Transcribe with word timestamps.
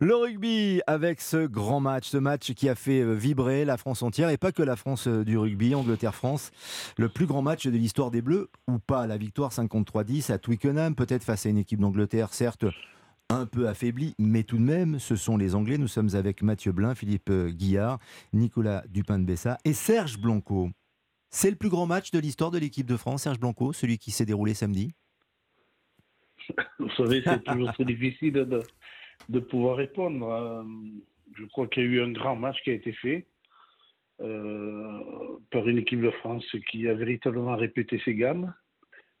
Le 0.00 0.14
rugby 0.14 0.82
avec 0.86 1.20
ce 1.22 1.46
grand 1.46 1.80
match, 1.80 2.08
ce 2.08 2.18
match 2.18 2.52
qui 2.52 2.68
a 2.68 2.74
fait 2.74 3.00
euh, 3.00 3.14
vibrer 3.14 3.64
la 3.64 3.78
France 3.78 4.02
entière 4.02 4.28
et 4.28 4.36
pas 4.36 4.52
que 4.52 4.62
la 4.62 4.76
France 4.76 5.08
euh, 5.08 5.24
du 5.24 5.38
rugby, 5.38 5.74
Angleterre-France. 5.74 6.50
Le 6.98 7.08
plus 7.08 7.24
grand 7.24 7.40
match 7.40 7.66
de 7.66 7.76
l'histoire 7.76 8.10
des 8.10 8.20
Bleus, 8.20 8.50
ou 8.68 8.78
pas, 8.78 9.06
la 9.06 9.16
victoire 9.16 9.52
53-10 9.52 10.32
à 10.32 10.38
Twickenham, 10.38 10.94
peut-être 10.94 11.24
face 11.24 11.46
à 11.46 11.48
une 11.48 11.58
équipe 11.58 11.80
d'Angleterre, 11.80 12.34
certes 12.34 12.66
un 13.28 13.46
peu 13.46 13.68
affaiblie, 13.68 14.14
mais 14.18 14.44
tout 14.44 14.58
de 14.58 14.62
même, 14.62 14.98
ce 14.98 15.16
sont 15.16 15.36
les 15.36 15.54
Anglais. 15.54 15.78
Nous 15.78 15.88
sommes 15.88 16.10
avec 16.14 16.42
Mathieu 16.42 16.72
Blin, 16.72 16.94
Philippe 16.94 17.30
euh, 17.30 17.50
Guillard, 17.50 17.98
Nicolas 18.32 18.84
Dupin-de-Bessa 18.88 19.58
et 19.64 19.72
Serge 19.72 20.18
Blanco. 20.18 20.70
C'est 21.30 21.50
le 21.50 21.56
plus 21.56 21.70
grand 21.70 21.86
match 21.86 22.10
de 22.10 22.18
l'histoire 22.18 22.50
de 22.50 22.58
l'équipe 22.58 22.86
de 22.86 22.96
France, 22.96 23.22
Serge 23.22 23.40
Blanco, 23.40 23.72
celui 23.72 23.98
qui 23.98 24.10
s'est 24.10 24.26
déroulé 24.26 24.54
samedi? 24.54 24.92
Vous 26.78 26.90
savez, 26.96 27.22
c'est 27.24 27.42
toujours 27.44 27.72
très 27.72 27.84
difficile 27.84 28.32
de, 28.34 28.62
de 29.28 29.40
pouvoir 29.40 29.76
répondre. 29.76 30.28
Euh, 30.28 30.62
je 31.36 31.44
crois 31.46 31.66
qu'il 31.66 31.84
y 31.84 31.86
a 31.86 31.88
eu 31.88 32.02
un 32.02 32.12
grand 32.12 32.36
match 32.36 32.60
qui 32.62 32.70
a 32.70 32.74
été 32.74 32.92
fait 32.92 33.26
euh, 34.20 35.00
par 35.50 35.68
une 35.68 35.78
équipe 35.78 36.00
de 36.00 36.10
France 36.10 36.46
qui 36.70 36.88
a 36.88 36.94
véritablement 36.94 37.56
répété 37.56 38.00
ses 38.04 38.14
gammes 38.14 38.54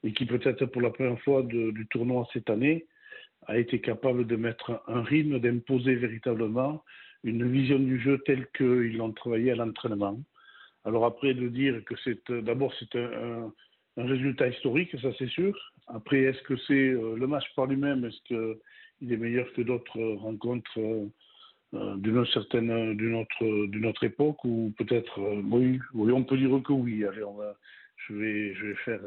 et 0.04 0.12
qui 0.12 0.24
peut-être 0.24 0.66
pour 0.66 0.82
la 0.82 0.90
première 0.90 1.20
fois 1.20 1.42
du 1.42 1.86
tournoi 1.90 2.26
cette 2.32 2.48
année 2.50 2.86
a 3.46 3.58
été 3.58 3.80
capable 3.80 4.26
de 4.26 4.36
mettre 4.36 4.82
un 4.88 5.02
rythme, 5.02 5.38
d'imposer 5.38 5.94
véritablement 5.94 6.82
une 7.24 7.50
vision 7.50 7.78
du 7.78 8.00
jeu 8.00 8.18
telle 8.24 8.46
qu'ils 8.56 8.96
l'ont 8.96 9.12
travaillé 9.12 9.52
à 9.52 9.56
l'entraînement. 9.56 10.18
Alors 10.84 11.04
après 11.04 11.34
de 11.34 11.48
dire 11.48 11.84
que 11.84 11.94
c'est 12.04 12.30
d'abord 12.30 12.72
c'est 12.78 12.96
un, 12.96 13.52
un, 13.96 14.06
résultat 14.06 14.48
historique, 14.48 14.94
ça 15.00 15.08
c'est 15.18 15.28
sûr. 15.28 15.54
Après 15.88 16.22
est-ce 16.22 16.40
que 16.42 16.56
c'est 16.66 16.90
euh, 16.90 17.16
le 17.16 17.26
match 17.26 17.44
par 17.54 17.66
lui-même, 17.66 18.04
est-ce 18.04 18.22
que 18.28 18.60
il 19.00 19.12
est 19.12 19.16
meilleur 19.16 19.46
que 19.54 19.62
d'autres 19.62 20.00
rencontres 20.16 20.78
euh, 20.78 21.06
euh, 21.74 21.96
d'une 21.96 22.24
certaine 22.26 22.96
d'une 22.96 23.14
autre 23.14 23.66
d'une 23.66 23.86
autre 23.86 24.04
époque 24.04 24.44
ou 24.44 24.72
peut-être 24.78 25.20
euh, 25.20 25.42
oui, 25.50 25.80
oui 25.94 26.12
on 26.12 26.24
peut 26.24 26.36
dire 26.36 26.50
que 26.62 26.72
oui 26.72 27.04
allez 27.04 27.24
on 27.24 27.34
va 27.34 27.56
je 27.96 28.14
vais 28.14 28.54
je 28.54 28.66
vais 28.66 28.76
faire 28.84 29.00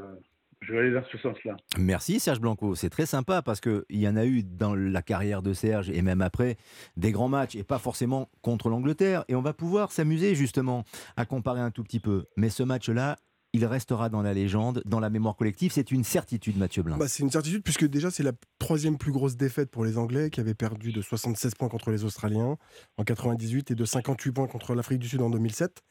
je 0.61 0.73
vais 0.73 0.79
aller 0.79 0.91
dans 0.91 1.05
ce 1.09 1.17
sens-là. 1.19 1.55
Merci 1.77 2.19
Serge 2.19 2.41
Blanco, 2.41 2.75
c'est 2.75 2.89
très 2.89 3.05
sympa 3.05 3.41
parce 3.41 3.61
qu'il 3.61 3.83
y 3.91 4.07
en 4.09 4.17
a 4.17 4.25
eu 4.25 4.43
dans 4.43 4.75
la 4.75 5.01
carrière 5.01 5.41
de 5.41 5.53
Serge 5.53 5.89
et 5.89 6.01
même 6.01 6.21
après 6.21 6.57
des 6.97 7.13
grands 7.13 7.29
matchs 7.29 7.55
et 7.55 7.63
pas 7.63 7.79
forcément 7.79 8.29
contre 8.41 8.67
l'Angleterre 8.67 9.23
et 9.29 9.35
on 9.35 9.41
va 9.41 9.53
pouvoir 9.53 9.93
s'amuser 9.93 10.35
justement 10.35 10.83
à 11.15 11.25
comparer 11.25 11.61
un 11.61 11.71
tout 11.71 11.83
petit 11.83 12.01
peu. 12.01 12.25
Mais 12.35 12.49
ce 12.49 12.63
match-là, 12.63 13.15
il 13.53 13.65
restera 13.65 14.09
dans 14.09 14.21
la 14.21 14.33
légende, 14.33 14.81
dans 14.85 14.99
la 14.99 15.09
mémoire 15.09 15.35
collective. 15.35 15.71
C'est 15.71 15.91
une 15.91 16.03
certitude, 16.03 16.57
Mathieu 16.57 16.83
Blin. 16.83 16.97
Bah, 16.97 17.07
c'est 17.07 17.23
une 17.23 17.31
certitude 17.31 17.63
puisque 17.63 17.85
déjà 17.85 18.11
c'est 18.11 18.23
la 18.23 18.33
troisième 18.59 18.97
plus 18.97 19.11
grosse 19.11 19.37
défaite 19.37 19.71
pour 19.71 19.85
les 19.85 19.97
Anglais 19.97 20.29
qui 20.29 20.39
avaient 20.39 20.53
perdu 20.53 20.91
de 20.91 21.01
76 21.01 21.55
points 21.55 21.69
contre 21.69 21.91
les 21.91 22.03
Australiens 22.03 22.57
en 22.97 23.03
98 23.03 23.71
et 23.71 23.75
de 23.75 23.85
58 23.85 24.31
points 24.31 24.47
contre 24.47 24.75
l'Afrique 24.75 24.99
du 24.99 25.07
Sud 25.07 25.21
en 25.21 25.29
2007. 25.29 25.81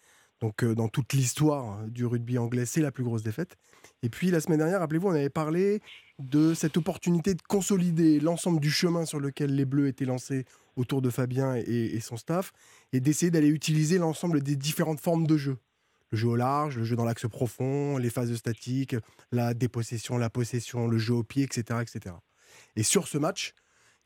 Donc 0.41 0.62
euh, 0.62 0.77
dans 0.77 0.87
toute 0.87 1.12
l'histoire 1.15 1.84
du 1.89 2.06
rugby 2.06 2.39
anglais, 2.39 2.65
c'est 2.65 2.81
la 2.81 2.92
plus 2.92 3.03
grosse 3.03 3.25
défaite. 3.25 3.56
Et 4.03 4.09
puis 4.09 4.31
la 4.31 4.41
semaine 4.41 4.59
dernière, 4.59 4.78
rappelez-vous, 4.78 5.09
on 5.09 5.15
avait 5.15 5.31
parlé 5.31 5.81
de 6.20 6.55
cette 6.55 6.77
opportunité 6.77 7.34
de 7.34 7.43
consolider 7.43 8.20
l'ensemble 8.20 8.61
du 8.61 8.70
chemin 8.70 9.05
sur 9.05 9.19
lequel 9.19 9.56
les 9.56 9.65
Bleus 9.65 9.89
étaient 9.89 10.05
lancés 10.05 10.45
autour 10.77 11.03
de 11.03 11.11
Fabien 11.11 11.56
et 11.56 11.98
son 12.00 12.17
staff 12.17 12.53
et 12.93 13.00
d'essayer 13.00 13.33
d'aller 13.33 13.48
utiliser 13.48 13.98
l'ensemble 13.98 14.41
des 14.43 14.55
différentes 14.55 15.00
formes 15.00 15.27
de 15.27 15.37
jeu 15.37 15.59
le 16.11 16.19
jeu 16.19 16.28
au 16.28 16.37
large, 16.37 16.78
le 16.78 16.84
jeu 16.84 16.97
dans 16.97 17.05
l'axe 17.05 17.27
profond, 17.28 17.98
les 17.98 18.11
phases 18.11 18.34
statiques, 18.34 18.97
la 19.33 19.55
dépossession, 19.55 20.19
la 20.19 20.31
possession, 20.31 20.87
le 20.87 20.98
jeu 20.98 21.15
au 21.15 21.23
pied, 21.23 21.45
etc. 21.45 21.81
etc. 21.83 22.15
Et 22.77 22.83
sur 22.83 23.09
ce 23.09 23.19
match, 23.19 23.55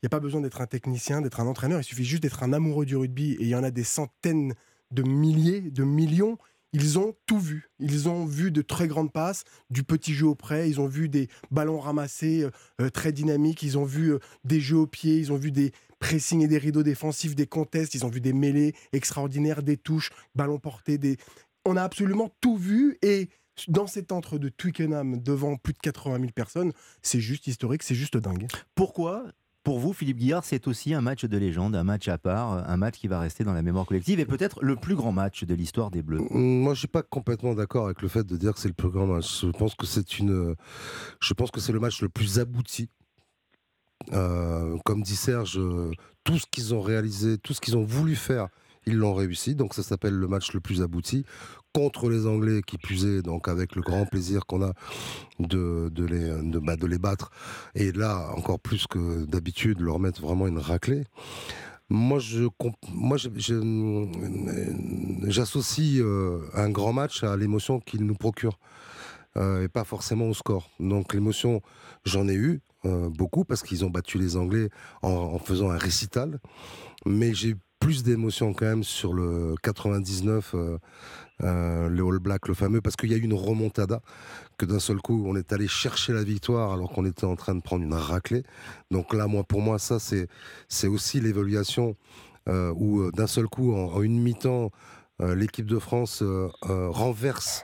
il 0.03 0.05
n'y 0.05 0.07
a 0.07 0.09
pas 0.09 0.19
besoin 0.19 0.41
d'être 0.41 0.59
un 0.59 0.67
technicien, 0.67 1.21
d'être 1.21 1.39
un 1.39 1.47
entraîneur, 1.47 1.79
il 1.79 1.83
suffit 1.83 2.03
juste 2.03 2.23
d'être 2.23 2.43
un 2.43 2.51
amoureux 2.51 2.85
du 2.85 2.97
rugby. 2.97 3.33
Et 3.33 3.43
il 3.43 3.47
y 3.47 3.55
en 3.55 3.63
a 3.63 3.71
des 3.71 3.85
centaines 3.85 4.53
de 4.91 5.01
milliers, 5.01 5.61
de 5.61 5.83
millions. 5.83 6.37
Ils 6.73 6.99
ont 6.99 7.15
tout 7.25 7.39
vu. 7.39 7.69
Ils 7.79 8.09
ont 8.09 8.25
vu 8.25 8.51
de 8.51 8.61
très 8.61 8.87
grandes 8.87 9.13
passes, 9.13 9.43
du 9.69 9.83
petit 9.83 10.13
jeu 10.13 10.25
au 10.25 10.35
près, 10.35 10.69
ils 10.69 10.81
ont 10.81 10.87
vu 10.87 11.07
des 11.07 11.29
ballons 11.51 11.79
ramassés 11.79 12.47
euh, 12.81 12.89
très 12.89 13.11
dynamiques, 13.11 13.61
ils 13.61 13.77
ont 13.77 13.85
vu 13.85 14.13
euh, 14.13 14.19
des 14.43 14.59
jeux 14.59 14.77
au 14.77 14.87
pied, 14.87 15.19
ils 15.19 15.31
ont 15.31 15.37
vu 15.37 15.51
des 15.51 15.71
pressings 15.99 16.41
et 16.41 16.47
des 16.47 16.57
rideaux 16.57 16.83
défensifs, 16.83 17.35
des 17.35 17.47
contests, 17.47 17.95
ils 17.95 18.05
ont 18.05 18.09
vu 18.09 18.19
des 18.19 18.33
mêlées 18.33 18.73
extraordinaires, 18.91 19.63
des 19.63 19.77
touches, 19.77 20.09
ballons 20.35 20.59
portés, 20.59 20.97
des 20.97 21.15
on 21.65 21.77
a 21.77 21.83
absolument 21.83 22.29
tout 22.41 22.57
vu 22.57 22.97
et 23.01 23.29
dans 23.67 23.87
cet 23.87 24.11
entre 24.11 24.37
de 24.37 24.49
Twickenham 24.49 25.21
devant 25.21 25.57
plus 25.57 25.73
de 25.73 25.79
80 25.79 26.19
000 26.19 26.31
personnes, 26.31 26.73
c'est 27.01 27.19
juste 27.19 27.47
historique, 27.47 27.83
c'est 27.83 27.95
juste 27.95 28.17
dingue. 28.17 28.47
Pourquoi 28.75 29.25
pour 29.63 29.79
vous, 29.79 29.93
Philippe 29.93 30.17
Guillard, 30.17 30.43
c'est 30.43 30.67
aussi 30.67 30.93
un 30.93 30.99
match 30.99 31.23
de 31.23 31.37
légende, 31.37 31.73
un 31.77 31.85
match 31.85 32.09
à 32.09 32.17
part, 32.17 32.69
un 32.69 32.75
match 32.75 32.95
qui 32.95 33.07
va 33.07 33.21
rester 33.21 33.45
dans 33.45 33.53
la 33.53 33.61
mémoire 33.61 33.85
collective 33.85 34.19
et 34.19 34.25
peut-être 34.25 34.61
le 34.61 34.75
plus 34.75 34.93
grand 34.93 35.13
match 35.13 35.45
de 35.45 35.53
l'histoire 35.53 35.89
des 35.89 36.01
Bleus? 36.01 36.19
Moi, 36.31 36.73
je 36.73 36.79
suis 36.79 36.87
pas 36.89 37.01
complètement 37.01 37.53
d'accord 37.53 37.85
avec 37.85 38.01
le 38.01 38.09
fait 38.09 38.25
de 38.25 38.35
dire 38.35 38.53
que 38.53 38.59
c'est 38.59 38.67
le 38.67 38.73
plus 38.73 38.89
grand 38.89 39.07
match. 39.07 39.45
Je 39.45 39.51
pense 39.51 39.73
que 39.75 39.85
c'est 39.85 40.19
une, 40.19 40.55
je 41.21 41.33
pense 41.33 41.49
que 41.49 41.61
c'est 41.61 41.71
le 41.71 41.79
match 41.79 42.01
le 42.01 42.09
plus 42.09 42.39
abouti. 42.39 42.89
Euh, 44.11 44.77
comme 44.83 45.01
dit 45.01 45.15
Serge, 45.15 45.57
tout 46.25 46.37
ce 46.37 46.45
qu'ils 46.51 46.73
ont 46.73 46.81
réalisé, 46.81 47.37
tout 47.37 47.53
ce 47.53 47.61
qu'ils 47.61 47.77
ont 47.77 47.85
voulu 47.85 48.17
faire 48.17 48.49
ils 48.85 48.95
l'ont 48.95 49.13
réussi, 49.13 49.55
donc 49.55 49.73
ça 49.73 49.83
s'appelle 49.83 50.13
le 50.13 50.27
match 50.27 50.53
le 50.53 50.59
plus 50.59 50.81
abouti 50.81 51.25
contre 51.73 52.09
les 52.09 52.27
Anglais 52.27 52.61
qui 52.65 52.77
puisaient, 52.77 53.21
donc 53.21 53.47
avec 53.47 53.75
le 53.75 53.81
grand 53.81 54.05
plaisir 54.05 54.45
qu'on 54.45 54.61
a 54.61 54.73
de, 55.39 55.89
de, 55.89 56.05
les, 56.05 56.29
de, 56.51 56.59
bah, 56.59 56.75
de 56.75 56.85
les 56.85 56.99
battre. 56.99 57.31
Et 57.75 57.91
là, 57.91 58.29
encore 58.35 58.59
plus 58.59 58.85
que 58.87 59.25
d'habitude, 59.25 59.79
leur 59.79 59.99
mettre 59.99 60.21
vraiment 60.21 60.47
une 60.47 60.59
raclée. 60.59 61.03
Moi, 61.89 62.19
je, 62.19 62.47
moi, 62.91 63.17
j'associe 65.27 65.99
euh, 65.99 66.41
un 66.53 66.69
grand 66.69 66.93
match 66.93 67.23
à 67.23 67.35
l'émotion 67.35 67.79
qu'il 67.79 68.05
nous 68.05 68.15
procure. 68.15 68.59
Euh, 69.35 69.63
et 69.63 69.67
pas 69.67 69.83
forcément 69.83 70.29
au 70.29 70.33
score. 70.35 70.69
Donc 70.79 71.15
l'émotion, 71.15 71.63
j'en 72.05 72.27
ai 72.27 72.35
eu 72.35 72.61
euh, 72.85 73.09
beaucoup 73.09 73.45
parce 73.45 73.63
qu'ils 73.63 73.83
ont 73.83 73.89
battu 73.89 74.19
les 74.19 74.37
Anglais 74.37 74.69
en, 75.01 75.09
en 75.09 75.39
faisant 75.39 75.71
un 75.71 75.77
récital. 75.77 76.39
Mais 77.07 77.33
j'ai 77.33 77.55
plus 77.83 78.01
d'émotion 78.01 78.53
quand 78.53 78.65
même 78.65 78.83
sur 78.83 79.13
le 79.13 79.55
99, 79.61 80.55
euh, 80.55 80.77
euh, 81.43 81.89
le 81.89 82.07
All 82.07 82.19
Black, 82.19 82.47
le 82.47 82.53
fameux, 82.53 82.79
parce 82.79 82.95
qu'il 82.95 83.11
y 83.11 83.13
a 83.13 83.17
eu 83.17 83.21
une 83.21 83.33
remontada, 83.33 84.01
que 84.57 84.65
d'un 84.65 84.79
seul 84.79 85.01
coup, 85.01 85.25
on 85.27 85.35
est 85.35 85.51
allé 85.51 85.67
chercher 85.67 86.13
la 86.13 86.23
victoire 86.23 86.71
alors 86.71 86.89
qu'on 86.91 87.05
était 87.05 87.25
en 87.25 87.35
train 87.35 87.55
de 87.55 87.61
prendre 87.61 87.83
une 87.83 87.93
raclée. 87.93 88.43
Donc 88.89 89.13
là, 89.13 89.27
moi, 89.27 89.43
pour 89.43 89.61
moi, 89.61 89.79
ça, 89.79 89.99
c'est, 89.99 90.29
c'est 90.69 90.87
aussi 90.87 91.19
l'évaluation 91.19 91.97
euh, 92.47 92.73
où 92.77 93.11
d'un 93.11 93.27
seul 93.27 93.47
coup, 93.47 93.73
en, 93.73 94.01
une 94.01 94.17
mi-temps, 94.21 94.71
l'équipe 95.19 95.67
de 95.67 95.79
France 95.79 96.23
renverse 96.61 97.63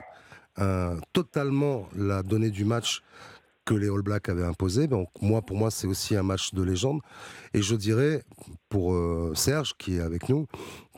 totalement 1.13 1.87
la 1.95 2.23
donnée 2.23 2.51
du 2.51 2.65
match 2.65 3.03
que 3.69 3.75
les 3.75 3.87
All 3.87 4.01
Blacks 4.01 4.29
avaient 4.29 4.45
imposé. 4.45 4.87
Donc 4.87 5.09
moi, 5.21 5.43
pour 5.43 5.55
moi, 5.55 5.69
c'est 5.69 5.85
aussi 5.85 6.15
un 6.15 6.23
match 6.23 6.55
de 6.55 6.63
légende. 6.63 7.01
Et 7.53 7.61
je 7.61 7.75
dirais, 7.75 8.23
pour 8.67 8.93
euh, 8.95 9.33
Serge, 9.35 9.75
qui 9.77 9.97
est 9.97 10.01
avec 10.01 10.27
nous, 10.27 10.47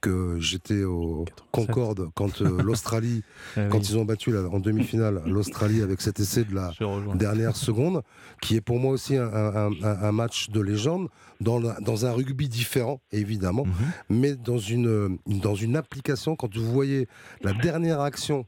que 0.01 0.37
j'étais 0.39 0.83
au 0.83 1.25
Concorde 1.51 2.07
quand 2.15 2.41
euh, 2.41 2.61
l'Australie, 2.63 3.23
ah 3.57 3.65
quand 3.69 3.89
ils 3.89 3.97
ont 3.97 4.05
battu 4.05 4.35
en 4.37 4.59
demi-finale 4.61 5.21
l'Australie 5.25 5.81
avec 5.81 5.99
cet 5.99 6.21
essai 6.21 6.45
de 6.45 6.55
la 6.55 6.71
dernière 7.15 7.57
seconde, 7.57 8.03
qui 8.41 8.55
est 8.55 8.61
pour 8.61 8.79
moi 8.79 8.93
aussi 8.93 9.17
un, 9.17 10.11
match 10.13 10.49
de 10.49 10.61
légende 10.61 11.09
dans, 11.41 11.59
dans, 11.59 12.05
un 12.05 12.13
rugby 12.13 12.47
différent, 12.47 13.01
évidemment, 13.11 13.65
mhm. 13.65 13.73
mais 14.09 14.35
dans 14.35 14.57
une, 14.57 15.19
dans 15.27 15.55
une 15.55 15.75
application, 15.75 16.37
quand 16.37 16.55
vous 16.55 16.71
voyez 16.71 17.07
la 17.41 17.51
dernière 17.51 17.99
action, 17.99 18.45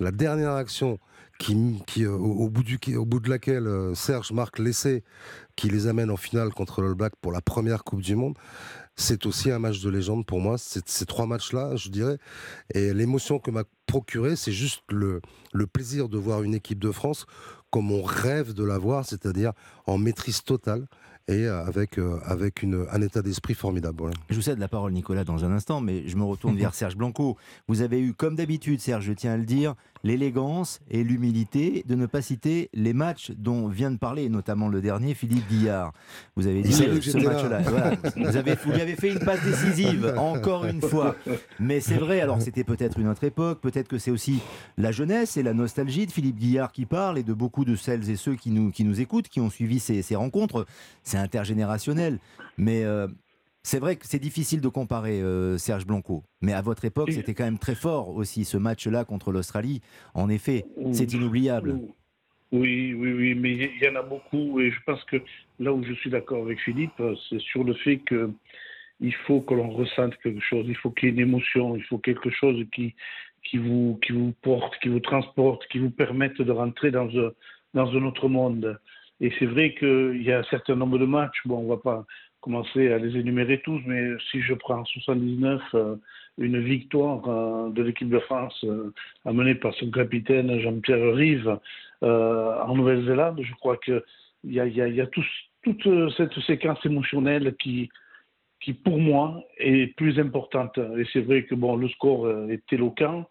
la 0.00 0.10
dernière 0.10 0.52
action 0.52 0.98
qui, 1.86 2.04
euh, 2.04 2.12
au, 2.12 2.48
bout 2.48 2.62
du, 2.62 2.78
au 2.96 3.04
bout 3.04 3.20
de 3.20 3.28
laquelle 3.28 3.66
euh, 3.66 3.94
Serge 3.94 4.32
marque 4.32 4.58
l'essai 4.58 5.02
qui 5.56 5.68
les 5.68 5.86
amène 5.86 6.10
en 6.10 6.16
finale 6.16 6.50
contre 6.50 6.82
le 6.82 6.94
Black 6.94 7.14
pour 7.20 7.32
la 7.32 7.40
première 7.40 7.84
Coupe 7.84 8.02
du 8.02 8.14
Monde. 8.14 8.36
C'est 8.94 9.26
aussi 9.26 9.50
un 9.50 9.58
match 9.58 9.80
de 9.80 9.88
légende 9.88 10.26
pour 10.26 10.40
moi, 10.40 10.56
ces 10.58 11.06
trois 11.06 11.26
matchs-là, 11.26 11.76
je 11.76 11.88
dirais. 11.88 12.18
Et 12.74 12.92
l'émotion 12.92 13.38
que 13.38 13.50
m'a 13.50 13.64
procuré, 13.86 14.36
c'est 14.36 14.52
juste 14.52 14.82
le, 14.90 15.20
le 15.52 15.66
plaisir 15.66 16.08
de 16.08 16.18
voir 16.18 16.42
une 16.42 16.54
équipe 16.54 16.78
de 16.78 16.90
France 16.90 17.26
comme 17.70 17.90
on 17.90 18.02
rêve 18.02 18.52
de 18.52 18.64
la 18.64 18.76
voir, 18.76 19.06
c'est-à-dire 19.06 19.52
en 19.86 19.96
maîtrise 19.96 20.42
totale 20.42 20.86
et 21.28 21.46
avec, 21.46 21.98
euh, 21.98 22.18
avec 22.24 22.62
une, 22.62 22.86
un 22.90 23.00
état 23.00 23.22
d'esprit 23.22 23.54
formidable. 23.54 24.10
Je 24.28 24.34
vous 24.34 24.42
cède 24.42 24.58
la 24.58 24.68
parole, 24.68 24.92
Nicolas, 24.92 25.24
dans 25.24 25.44
un 25.44 25.52
instant, 25.52 25.80
mais 25.80 26.06
je 26.06 26.16
me 26.16 26.24
retourne 26.24 26.56
vers 26.58 26.74
Serge 26.74 26.96
Blanco. 26.96 27.36
Vous 27.68 27.80
avez 27.80 28.00
eu, 28.00 28.12
comme 28.12 28.36
d'habitude, 28.36 28.80
Serge, 28.80 29.04
je 29.04 29.12
tiens 29.12 29.32
à 29.32 29.36
le 29.36 29.44
dire, 29.44 29.74
l'élégance 30.02 30.80
et 30.90 31.04
l'humilité 31.04 31.84
de 31.86 31.94
ne 31.94 32.06
pas 32.06 32.22
citer 32.22 32.70
les 32.74 32.92
matchs 32.92 33.32
dont 33.32 33.68
vient 33.68 33.90
de 33.90 33.98
parler, 33.98 34.28
notamment 34.28 34.68
le 34.68 34.80
dernier, 34.80 35.14
Philippe 35.14 35.48
Guillard. 35.48 35.92
Vous 36.36 36.46
avez 36.46 36.62
dit 36.62 36.72
ce 36.72 37.18
match-là. 37.18 37.60
Vous, 38.16 38.36
avez, 38.36 38.54
vous 38.54 38.72
lui 38.72 38.80
avez 38.80 38.96
fait 38.96 39.12
une 39.12 39.20
passe 39.20 39.42
décisive, 39.44 40.14
encore 40.16 40.64
une 40.64 40.80
fois. 40.80 41.16
Mais 41.60 41.80
c'est 41.80 41.98
vrai, 41.98 42.20
alors 42.20 42.40
c'était 42.42 42.64
peut-être 42.64 42.98
une 42.98 43.08
autre 43.08 43.24
époque, 43.24 43.60
peut-être 43.60 43.88
que 43.88 43.98
c'est 43.98 44.10
aussi 44.10 44.40
la 44.76 44.92
jeunesse 44.92 45.36
et 45.36 45.42
la 45.42 45.54
nostalgie 45.54 46.06
de 46.06 46.12
Philippe 46.12 46.36
Guillard 46.36 46.72
qui 46.72 46.86
parle 46.86 47.18
et 47.18 47.22
de 47.22 47.32
beaucoup 47.32 47.64
de 47.64 47.76
celles 47.76 48.10
et 48.10 48.16
ceux 48.16 48.34
qui 48.34 48.50
nous, 48.50 48.70
qui 48.70 48.84
nous 48.84 49.00
écoutent, 49.00 49.28
qui 49.28 49.40
ont 49.40 49.50
suivi 49.50 49.78
ces, 49.80 50.02
ces 50.02 50.16
rencontres 50.16 50.66
c'est 51.02 51.18
intergénérationnel. 51.18 52.18
Mais 52.58 52.84
euh, 52.84 53.08
C'est 53.64 53.78
vrai 53.78 53.96
que 53.96 54.06
c'est 54.06 54.18
difficile 54.18 54.60
de 54.60 54.68
comparer 54.68 55.22
euh, 55.22 55.56
Serge 55.56 55.86
Blanco, 55.86 56.24
mais 56.40 56.52
à 56.52 56.62
votre 56.62 56.84
époque, 56.84 57.12
c'était 57.12 57.34
quand 57.34 57.44
même 57.44 57.58
très 57.58 57.76
fort 57.76 58.08
aussi 58.08 58.44
ce 58.44 58.56
match-là 58.56 59.04
contre 59.04 59.30
l'Australie. 59.30 59.80
En 60.14 60.28
effet, 60.28 60.64
c'est 60.92 61.12
inoubliable. 61.12 61.78
Oui, 62.50 62.92
oui, 62.92 63.12
oui, 63.12 63.34
mais 63.34 63.52
il 63.52 63.82
y 63.82 63.88
en 63.88 63.94
a 63.94 64.02
beaucoup 64.02 64.60
et 64.60 64.70
je 64.70 64.78
pense 64.84 65.02
que 65.04 65.16
là 65.58 65.72
où 65.72 65.82
je 65.84 65.94
suis 65.94 66.10
d'accord 66.10 66.44
avec 66.44 66.60
Philippe, 66.60 67.00
c'est 67.30 67.40
sur 67.40 67.64
le 67.64 67.72
fait 67.74 67.98
que 67.98 68.30
il 69.00 69.14
faut 69.26 69.40
que 69.40 69.54
l'on 69.54 69.70
ressente 69.70 70.16
quelque 70.18 70.40
chose, 70.40 70.64
il 70.68 70.76
faut 70.76 70.90
qu'il 70.90 71.08
y 71.08 71.12
ait 71.12 71.14
une 71.14 71.20
émotion, 71.20 71.76
il 71.76 71.82
faut 71.84 71.98
quelque 71.98 72.30
chose 72.30 72.64
qui, 72.72 72.94
qui, 73.42 73.58
vous, 73.58 73.98
qui 74.04 74.12
vous 74.12 74.32
porte, 74.42 74.78
qui 74.80 74.88
vous 74.88 75.00
transporte, 75.00 75.66
qui 75.68 75.78
vous 75.78 75.90
permette 75.90 76.40
de 76.40 76.52
rentrer 76.52 76.90
dans 76.90 77.08
un, 77.08 77.32
dans 77.74 77.90
un 77.90 78.04
autre 78.04 78.28
monde. 78.28 78.78
Et 79.20 79.32
c'est 79.38 79.46
vrai 79.46 79.74
qu'il 79.74 80.22
y 80.22 80.32
a 80.32 80.40
un 80.40 80.44
certain 80.44 80.76
nombre 80.76 80.98
de 80.98 81.06
matchs, 81.06 81.40
bon, 81.44 81.58
on 81.58 81.62
ne 81.64 81.68
va 81.68 81.76
pas 81.78 82.06
commencer 82.42 82.92
à 82.92 82.98
les 82.98 83.16
énumérer 83.16 83.62
tous, 83.62 83.80
mais 83.86 84.02
si 84.30 84.42
je 84.42 84.52
prends 84.52 84.80
en 84.80 84.84
79 84.84 85.62
euh, 85.74 85.96
une 86.38 86.60
victoire 86.60 87.26
euh, 87.28 87.70
de 87.70 87.82
l'équipe 87.82 88.10
de 88.10 88.18
France 88.18 88.58
euh, 88.64 88.92
amenée 89.24 89.54
par 89.54 89.72
son 89.74 89.90
capitaine 89.90 90.58
Jean-Pierre 90.60 91.14
Rive 91.14 91.58
en 92.02 92.74
Nouvelle-Zélande, 92.74 93.40
je 93.42 93.54
crois 93.54 93.76
qu'il 93.76 94.02
y 94.44 94.58
a, 94.58 94.66
y 94.66 94.74
y 94.74 95.00
a 95.00 95.06
toute 95.06 96.12
cette 96.16 96.36
séquence 96.40 96.84
émotionnelle 96.84 97.54
qui, 97.62 97.90
qui 98.60 98.72
pour 98.72 98.98
moi 98.98 99.40
est 99.58 99.94
plus 99.94 100.18
importante. 100.18 100.76
Et 100.98 101.04
c'est 101.12 101.20
vrai 101.20 101.44
que 101.44 101.54
bon, 101.54 101.76
le 101.76 101.88
score 101.90 102.28
est 102.50 102.72
éloquent. 102.72 103.24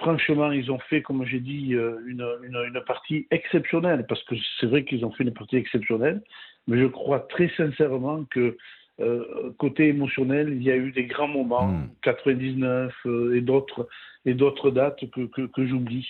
Franchement, 0.00 0.50
ils 0.50 0.72
ont 0.72 0.80
fait, 0.80 1.00
comme 1.00 1.24
j'ai 1.24 1.38
dit, 1.38 1.76
une, 2.06 2.26
une, 2.42 2.80
partie 2.88 3.28
exceptionnelle, 3.30 4.04
parce 4.08 4.24
que 4.24 4.34
c'est 4.58 4.66
vrai 4.66 4.84
qu'ils 4.84 5.04
ont 5.04 5.12
fait 5.12 5.22
une 5.22 5.32
partie 5.32 5.58
exceptionnelle, 5.58 6.22
mais 6.70 6.80
je 6.80 6.86
crois 6.86 7.20
très 7.20 7.50
sincèrement 7.56 8.24
que 8.30 8.56
euh, 9.00 9.52
côté 9.58 9.88
émotionnel, 9.88 10.54
il 10.54 10.62
y 10.62 10.70
a 10.70 10.76
eu 10.76 10.92
des 10.92 11.04
grands 11.04 11.28
moments, 11.28 11.74
99 12.02 12.94
hmm. 13.04 13.34
et 13.34 13.40
d'autres 13.42 13.88
et 14.24 14.34
d'autres 14.34 14.70
dates 14.70 15.10
que, 15.10 15.46
que 15.46 15.66
j'oublie. 15.66 16.06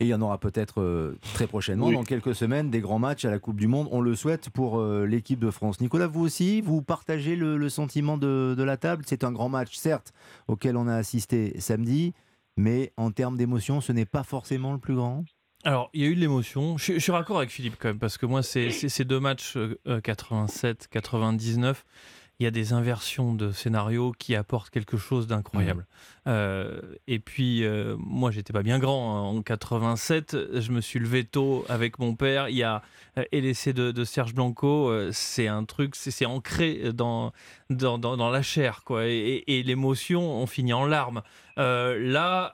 Et 0.00 0.04
il 0.04 0.08
y 0.08 0.14
en 0.14 0.20
aura 0.20 0.38
peut-être 0.38 0.80
euh, 0.80 1.16
très 1.34 1.46
prochainement, 1.46 1.90
dans 1.90 2.04
quelques 2.04 2.34
semaines, 2.34 2.70
des 2.70 2.80
grands 2.80 2.98
matchs 2.98 3.24
à 3.24 3.30
la 3.30 3.38
Coupe 3.38 3.56
du 3.56 3.66
Monde. 3.66 3.88
On 3.90 4.00
le 4.00 4.14
souhaite 4.14 4.50
pour 4.50 4.78
euh, 4.78 5.06
l'équipe 5.06 5.38
de 5.38 5.50
France. 5.50 5.80
Nicolas, 5.80 6.06
vous 6.06 6.22
aussi, 6.22 6.60
vous 6.60 6.82
partagez 6.82 7.36
le, 7.36 7.68
sentiment 7.68 8.18
de, 8.18 8.62
la 8.62 8.76
table? 8.76 9.04
C'est 9.06 9.24
un 9.24 9.32
grand 9.32 9.48
match, 9.48 9.74
certes, 9.76 10.12
auquel 10.48 10.76
on 10.76 10.88
a 10.88 10.94
assisté 10.94 11.58
samedi, 11.60 12.12
mais 12.56 12.92
en 12.96 13.10
termes 13.10 13.36
d'émotion, 13.36 13.80
ce 13.80 13.92
n'est 13.92 14.06
pas 14.06 14.24
forcément 14.24 14.72
le 14.72 14.78
plus 14.78 14.94
grand? 14.94 15.24
Alors, 15.64 15.90
il 15.94 16.02
y 16.02 16.04
a 16.04 16.08
eu 16.08 16.14
de 16.14 16.20
l'émotion. 16.20 16.76
Je, 16.76 16.98
suis 16.98 17.12
raccord 17.12 17.38
avec 17.38 17.50
Philippe 17.50 17.76
quand 17.78 17.88
même, 17.88 17.98
parce 17.98 18.18
que 18.18 18.26
moi, 18.26 18.42
ces 18.42 19.04
deux 19.04 19.20
matchs 19.20 19.56
87, 20.02 20.82
euh, 20.82 20.86
99, 20.90 21.84
il 22.42 22.44
y 22.44 22.46
a 22.48 22.50
des 22.50 22.72
inversions 22.72 23.34
de 23.34 23.52
scénario 23.52 24.12
qui 24.18 24.34
apportent 24.34 24.70
quelque 24.70 24.96
chose 24.96 25.28
d'incroyable. 25.28 25.82
Mmh. 25.82 26.28
Euh, 26.28 26.80
et 27.06 27.20
puis, 27.20 27.64
euh, 27.64 27.94
moi, 27.98 28.32
j'étais 28.32 28.52
pas 28.52 28.64
bien 28.64 28.80
grand. 28.80 29.16
Hein. 29.16 29.36
En 29.38 29.42
87, 29.42 30.36
je 30.60 30.72
me 30.72 30.80
suis 30.80 30.98
levé 30.98 31.22
tôt 31.22 31.64
avec 31.68 32.00
mon 32.00 32.16
père. 32.16 32.48
Il 32.48 32.56
y 32.56 32.64
a 32.64 32.82
euh, 33.16 33.24
et 33.30 33.40
l'essai 33.40 33.72
de, 33.72 34.04
Serge 34.04 34.34
Blanco, 34.34 34.92
c'est 35.12 35.46
un 35.46 35.64
truc, 35.64 35.94
c'est 35.94 36.26
ancré 36.26 36.92
dans 36.92 37.32
dans, 37.70 37.98
dans, 37.98 38.30
la 38.30 38.42
chair, 38.42 38.82
quoi. 38.84 39.06
Et, 39.06 39.44
et 39.46 39.62
l'émotion, 39.62 40.22
on 40.22 40.46
finit 40.48 40.72
en 40.72 40.84
larmes. 40.84 41.22
là, 41.56 42.52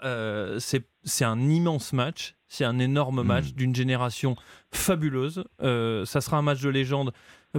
c'est 0.58 1.24
un 1.24 1.40
immense 1.48 1.94
match. 1.94 2.34
C'est 2.48 2.64
un 2.64 2.78
énorme 2.78 3.22
match 3.22 3.50
mmh. 3.50 3.56
d'une 3.56 3.74
génération 3.74 4.36
fabuleuse. 4.72 5.44
ça 5.60 6.20
sera 6.20 6.38
un 6.38 6.42
match 6.42 6.60
de 6.60 6.68
légende 6.68 7.12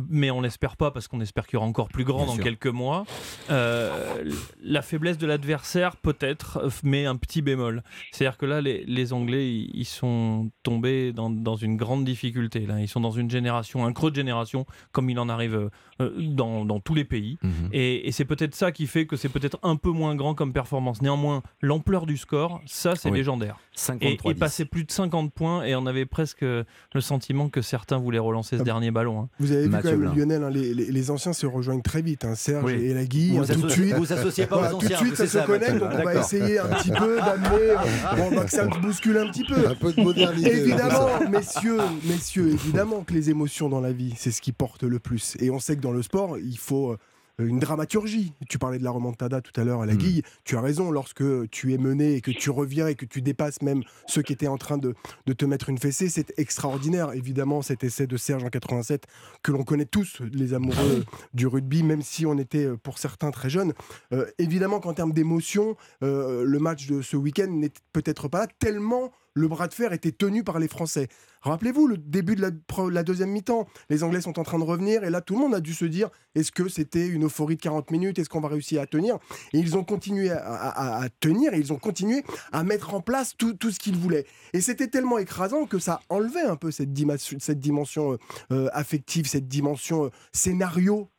mais 0.09 0.29
on 0.29 0.41
l'espère 0.41 0.77
pas 0.77 0.91
parce 0.91 1.07
qu'on 1.07 1.19
espère 1.21 1.47
qu'il 1.47 1.55
y 1.55 1.57
aura 1.57 1.65
encore 1.65 1.89
plus 1.89 2.03
grand 2.03 2.25
dans 2.25 2.37
quelques 2.37 2.67
mois. 2.67 3.05
Euh, 3.49 4.23
la 4.61 4.81
faiblesse 4.81 5.17
de 5.17 5.25
l'adversaire 5.25 5.97
peut-être 5.97 6.69
met 6.83 7.05
un 7.05 7.15
petit 7.15 7.41
bémol. 7.41 7.83
C'est-à-dire 8.11 8.37
que 8.37 8.45
là, 8.45 8.61
les, 8.61 9.13
Anglais, 9.13 9.49
ils 9.51 9.85
sont 9.85 10.51
tombés 10.63 11.11
dans, 11.11 11.55
une 11.55 11.77
grande 11.77 12.05
difficulté. 12.05 12.65
Là, 12.65 12.79
ils 12.79 12.87
sont 12.87 13.01
dans 13.01 13.11
une 13.11 13.29
génération, 13.29 13.85
un 13.85 13.93
creux 13.93 14.11
de 14.11 14.15
génération, 14.15 14.65
comme 14.91 15.09
il 15.09 15.17
en 15.19 15.29
arrive 15.29 15.69
euh, 16.01 16.09
dans, 16.17 16.79
tous 16.79 16.93
les 16.93 17.05
pays. 17.05 17.37
Mhm. 17.41 17.69
Et, 17.73 18.11
c'est 18.11 18.25
peut-être 18.25 18.55
ça 18.55 18.71
qui 18.71 18.85
fait 18.85 19.05
que 19.05 19.15
c'est 19.15 19.29
peut-être 19.29 19.57
un 19.63 19.75
peu 19.75 19.91
moins 19.91 20.15
grand 20.15 20.35
comme 20.35 20.53
performance. 20.53 21.01
Néanmoins, 21.01 21.41
l'ampleur 21.61 22.05
du 22.05 22.17
score, 22.17 22.61
ça, 22.65 22.95
c'est 22.95 23.11
légendaire. 23.11 23.57
et, 24.01 24.17
et 24.25 24.33
passer 24.35 24.65
plus 24.65 24.83
de 24.83 24.91
50 24.91 25.33
points, 25.33 25.63
et 25.63 25.75
on 25.75 25.85
avait 25.85 26.05
presque 26.05 26.41
le 26.41 27.01
sentiment 27.01 27.49
que 27.49 27.61
certains 27.61 27.97
voulaient 27.97 28.19
relancer 28.19 28.57
ce 28.57 28.61
ah, 28.61 28.65
dernier 28.65 28.91
ballon. 28.91 29.21
Hein. 29.21 29.29
Vous 29.39 29.51
avez 29.51 29.67
vu 29.67 29.79
quand 29.91 29.97
même, 29.97 30.15
Lionel, 30.15 30.43
hein, 30.43 30.49
les, 30.49 31.11
anciens 31.11 31.33
se 31.33 31.45
rejoignent 31.45 31.81
très 31.81 32.01
vite. 32.01 32.25
Hein, 32.25 32.35
Serge 32.35 32.71
et 32.73 32.93
la 32.93 33.05
Guy, 33.05 33.37
hein, 33.37 33.43
tout 33.51 33.61
de 33.61 33.69
suite. 33.69 33.93
Vous 33.95 34.11
associez 34.13 34.45
pas 34.45 34.57
aux 34.57 34.75
anciens. 34.75 34.97
Tout 34.97 35.03
de 35.03 35.07
suite, 35.07 35.15
ça, 35.15 35.27
se 35.27 35.45
connecte, 35.45 35.77
donc 35.77 35.91
on 35.93 36.03
va 36.03 36.15
essayer 36.15 36.59
un 36.59 36.67
petit 36.67 36.91
peu 36.91 37.17
d'amener. 37.25 37.75
on 38.17 38.35
va 38.35 38.45
que 38.45 38.51
ça 38.51 38.65
bouscule 38.65 39.17
un 39.17 39.29
petit 39.29 39.43
peu. 39.43 39.67
Un 39.67 39.75
peu 39.75 39.93
de 39.93 40.01
modernité. 40.01 40.57
Évidemment, 40.57 41.09
messieurs, 41.29 41.79
messieurs, 42.03 42.49
évidemment 42.49 43.03
que 43.03 43.13
les 43.13 43.29
émotions 43.29 43.69
dans 43.69 43.81
la 43.81 43.91
vie, 43.91 44.13
c'est 44.17 44.31
ce 44.31 44.41
qui 44.41 44.51
porte 44.51 44.83
le 44.83 44.99
plus. 44.99 45.35
Et 45.39 45.49
on 45.49 45.59
sait 45.59 45.75
que 45.75 45.81
dans 45.81 45.91
le 45.91 46.01
sport, 46.01 46.37
il 46.37 46.57
faut 46.57 46.91
euh, 46.91 46.97
une 47.39 47.59
dramaturgie. 47.59 48.33
Tu 48.49 48.57
parlais 48.57 48.79
de 48.79 48.83
la 48.83 48.91
remontada 48.91 49.41
tout 49.41 49.59
à 49.59 49.63
l'heure 49.63 49.81
à 49.81 49.85
la 49.85 49.93
hmm. 49.93 49.97
Guille. 49.97 50.21
Tu 50.43 50.57
as 50.57 50.61
raison, 50.61 50.91
lorsque 50.91 51.23
tu 51.51 51.73
es 51.73 51.77
mené 51.77 52.15
et 52.15 52.21
que 52.21 52.31
tu 52.31 52.49
reviens 52.49 52.87
et 52.87 52.95
que 52.95 53.05
tu 53.05 53.21
dépasses 53.21 53.61
même 53.61 53.83
ceux 54.07 54.21
qui 54.21 54.33
étaient 54.33 54.47
en 54.47 54.57
train 54.57 54.77
de, 54.77 54.95
te 55.33 55.45
mettre 55.45 55.69
une 55.69 55.77
fessée, 55.77 56.09
c'est 56.09 56.37
extraordinaire. 56.37 57.13
Évidemment, 57.13 57.61
cet 57.61 57.83
essai 57.83 58.07
de 58.07 58.17
Serge 58.17 58.43
en 58.43 58.49
87, 58.49 59.05
que 59.43 59.51
l'on 59.51 59.63
connaît 59.63 59.85
tous, 59.85 60.21
les 60.33 60.53
amoureux 60.53 61.05
du 61.33 61.47
rugby, 61.47 61.83
même 61.83 62.01
si 62.01 62.25
on 62.25 62.37
était 62.37 62.65
euh, 62.65 62.77
pour 62.77 62.97
certains 62.97 63.31
très 63.31 63.49
jeunes. 63.49 63.73
Euh, 64.11 64.25
évidemment 64.37 64.79
qu'en 64.79 64.93
termes 64.93 65.13
d'émotion, 65.13 65.75
le 66.01 66.57
match 66.57 66.87
de 66.87 67.01
ce 67.01 67.15
week-end 67.15 67.47
n'est 67.47 67.71
peut-être 67.93 68.27
pas 68.27 68.39
là, 68.39 68.47
tellement 68.59 69.11
le 69.39 69.47
bras 69.47 69.67
de 69.67 69.73
fer 69.73 69.93
était 69.93 70.11
tenu 70.11 70.43
par 70.43 70.59
les 70.59 70.67
Français. 70.67 71.07
Rappelez-vous 71.41 71.87
le 71.87 71.97
début 71.97 72.35
de 72.35 72.41
la, 72.41 73.03
deuxième 73.03 73.31
mi-temps. 73.31 73.67
Les 73.89 74.03
Anglais 74.03 74.19
sont 74.21 74.37
en 74.39 74.43
train 74.43 74.59
de 74.59 74.63
revenir 74.63 75.05
et 75.05 75.09
là 75.09 75.21
tout 75.21 75.35
le 75.35 75.39
monde 75.39 75.55
a 75.55 75.61
dû 75.61 75.73
se 75.73 75.85
dire 75.85 76.09
est-ce 76.35 76.51
que 76.51 76.67
c'était 76.67 77.07
une 77.07 77.25
euphorie 77.25 77.55
de 77.55 77.61
40 77.61 77.91
minutes? 77.91 78.19
Est-ce 78.19 78.29
qu'on 78.29 78.41
va 78.41 78.49
réussir 78.49 78.81
à 78.81 78.85
tenir? 78.85 79.17
Et 79.53 79.59
ils 79.59 79.77
ont 79.77 79.83
continué 79.83 80.29
à, 80.31 81.07
tenir 81.21 81.53
et 81.53 81.59
ils 81.59 81.71
ont 81.71 81.77
continué 81.77 82.23
à 82.51 82.63
mettre 82.63 82.93
en 82.93 83.01
place 83.01 83.35
tout, 83.37 83.55
ce 83.71 83.79
qu'ils 83.79 83.95
voulaient. 83.95 84.25
Et 84.53 84.61
c'était 84.61 84.87
tellement 84.87 85.17
écrasant 85.17 85.65
que 85.65 85.79
ça 85.79 86.01
enlevait 86.09 86.41
un 86.41 86.57
peu 86.57 86.71
cette 86.71 86.91
dimension, 86.91 87.37
cette 87.39 87.59
dimension 87.59 88.13
euh, 88.13 88.17
euh, 88.51 88.69
affective, 88.73 89.27
cette 89.27 89.47
dimension 89.47 90.05
euh, 90.05 90.09
scénario 90.33 91.09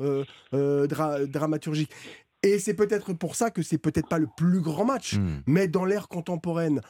dramaturgique. 0.52 1.90
Et 2.42 2.58
c'est 2.58 2.74
peut-être 2.74 3.12
pour 3.12 3.36
ça 3.36 3.50
que 3.50 3.62
c'est 3.62 3.78
peut-être 3.78 4.08
pas 4.08 4.18
le 4.18 4.28
plus 4.36 4.60
grand 4.60 4.84
match, 4.84 5.14
hmm. 5.14 5.42
mais 5.46 5.68
dans 5.68 5.84
l'ère 5.84 6.08
contemporaine, 6.08 6.80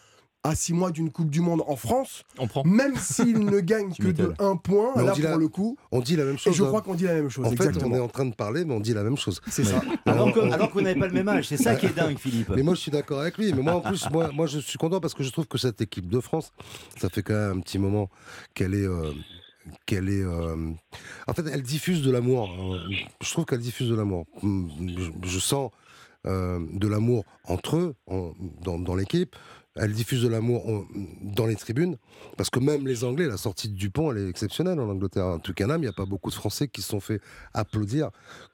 à 0.42 0.54
six 0.54 0.73
mois 0.73 0.90
d'une 0.90 1.11
Coupe 1.11 1.30
du 1.30 1.40
Monde 1.40 1.62
en 1.66 1.76
France, 1.76 2.25
on 2.38 2.47
prend. 2.47 2.64
même 2.64 2.97
s'il 3.00 3.38
ne 3.38 3.61
gagne 3.61 3.92
que 3.92 4.09
de 4.09 4.32
un 4.38 4.56
point, 4.56 4.94
là 5.02 5.12
pour 5.12 5.38
le 5.38 5.49
coup. 5.49 5.76
On 5.92 6.00
dit 6.00 6.16
la 6.16 6.25
même 6.25 6.38
chose. 6.38 6.52
Et 6.52 6.56
je 6.56 6.64
crois 6.64 6.78
hein. 6.78 6.82
qu'on 6.82 6.94
dit 6.94 7.04
la 7.04 7.14
même 7.14 7.28
chose. 7.28 7.47
En 7.47 7.50
fait, 7.50 7.82
on 7.82 7.94
est 7.94 8.00
en 8.00 8.09
train 8.09 8.26
de 8.26 8.35
parler, 8.35 8.64
mais 8.64 8.75
on 8.75 8.80
dit 8.80 8.94
la 8.94 9.02
même 9.02 9.16
chose. 9.16 9.40
C'est 9.49 9.64
ça. 9.64 9.82
Alors 10.06 10.32
que, 10.32 10.40
alors 10.40 10.70
vous 10.73 10.80
n'avez 10.80 10.99
pas 10.99 11.06
le 11.06 11.12
même 11.12 11.28
âge, 11.28 11.49
c'est 11.49 11.56
ça 11.56 11.75
qui 11.76 11.87
est 11.87 11.94
dingue, 11.94 12.18
Philippe. 12.18 12.50
Mais 12.54 12.62
moi, 12.62 12.75
je 12.75 12.80
suis 12.80 12.90
d'accord 12.90 13.20
avec 13.20 13.37
lui. 13.38 13.52
Mais 13.52 13.62
moi, 13.62 13.75
en 13.75 13.80
plus, 13.80 14.09
moi, 14.11 14.30
moi, 14.32 14.47
je 14.47 14.59
suis 14.59 14.78
content 14.78 15.00
parce 15.00 15.14
que 15.14 15.23
je 15.23 15.30
trouve 15.30 15.47
que 15.47 15.59
cette 15.59 15.80
équipe 15.80 16.09
de 16.09 16.20
France, 16.20 16.52
ça 16.99 17.09
fait 17.09 17.23
quand 17.23 17.35
même 17.35 17.59
un 17.59 17.61
petit 17.61 17.78
moment 17.78 18.09
qu'elle 18.54 18.75
est. 18.75 18.87
Euh, 18.87 19.12
qu'elle 19.85 20.09
est. 20.09 20.23
Euh, 20.23 20.70
en 21.26 21.35
fait, 21.35 21.44
elle 21.52 21.62
diffuse 21.62 22.02
de 22.02 22.11
l'amour. 22.11 22.49
Hein. 22.49 22.80
Je 23.20 23.30
trouve 23.30 23.44
qu'elle 23.44 23.61
diffuse 23.61 23.90
de 23.90 23.94
l'amour. 23.94 24.26
Je, 25.23 25.38
sens 25.38 25.70
euh, 26.26 26.59
de 26.73 26.88
l'amour 26.88 27.25
entre 27.44 27.76
eux, 27.76 27.94
dans, 28.62 28.78
dans 28.78 28.94
l'équipe 28.94 29.37
elle 29.81 29.93
diffuse 29.93 30.23
de 30.23 30.29
l'amour 30.29 30.87
dans 31.23 31.47
les 31.47 31.57
tribunes, 31.57 31.97
parce 32.37 32.51
que 32.51 32.61
même 32.61 32.87
les 32.87 33.03
Anglais, 33.03 33.27
la 33.27 33.39
sortie 33.39 33.69
de 33.71 33.75
Dupont, 33.75 34.13
elle 34.13 34.19
est 34.19 34.29
exceptionnelle 34.29 34.79
en 34.79 34.91
Angleterre. 34.91 35.25
En 35.25 35.39
tout 35.39 35.55
cas, 35.55 35.67
il 35.67 35.81
n'y 35.81 35.87
a 35.87 35.93
pas 35.93 36.05
beaucoup 36.05 36.29
de 36.29 36.35
Français 36.35 36.69
qui 36.69 36.83
se 36.83 36.89
sont 36.91 37.01
fait 37.01 37.21
applaudir 37.55 38.11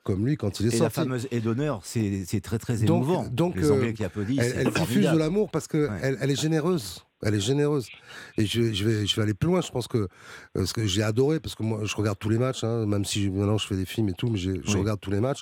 comme 0.07 0.25
lui 0.25 0.37
quand 0.37 0.61
il 0.61 0.69
est 0.69 0.71
sorti. 0.71 0.77
Et 0.79 0.83
la 0.85 0.91
fameuse 0.91 1.29
aide 1.33 1.43
d'honneur, 1.43 1.81
c'est 1.85 2.41
très 2.43 2.59
très 2.59 2.85
émouvant. 2.85 3.27
Donc, 3.31 3.57
les 3.57 3.71
Anglais 3.71 3.89
euh, 3.89 3.93
qui 3.93 4.05
applaudissent. 4.05 4.55
Elle, 4.57 4.71
diffuse 4.71 5.11
de 5.11 5.19
l'amour 5.19 5.51
parce 5.51 5.67
qu'elle 5.67 6.17
elle 6.21 6.31
est 6.31 6.41
généreuse. 6.41 7.03
Elle 7.23 7.35
est 7.35 7.41
généreuse. 7.41 7.89
Et 8.37 8.45
je, 8.45 8.61
vais, 8.61 9.07
je 9.07 9.17
vais 9.17 9.23
aller 9.23 9.35
plus 9.35 9.49
loin. 9.49 9.63
Je 9.63 9.71
pense 9.71 9.89
que 9.89 10.07
euh, 10.57 10.67
ce 10.67 10.73
que 10.75 10.87
j'ai 10.87 11.03
adoré, 11.03 11.41
parce 11.41 11.55
que 11.55 11.63
moi, 11.63 11.81
je 11.83 11.97
regarde 11.97 12.19
tous 12.19 12.29
les 12.29 12.39
matchs, 12.39 12.63
hein, 12.63 12.87
même 12.87 13.05
si 13.05 13.31
maintenant 13.31 13.57
je 13.57 13.67
fais 13.67 13.75
des 13.75 13.87
films 13.87 14.11
et 14.11 14.13
tout, 14.13 14.29
mais 14.29 14.39
je 14.39 14.77
regarde 14.77 15.01
tous 15.01 15.11
les 15.11 15.21
matchs. 15.21 15.41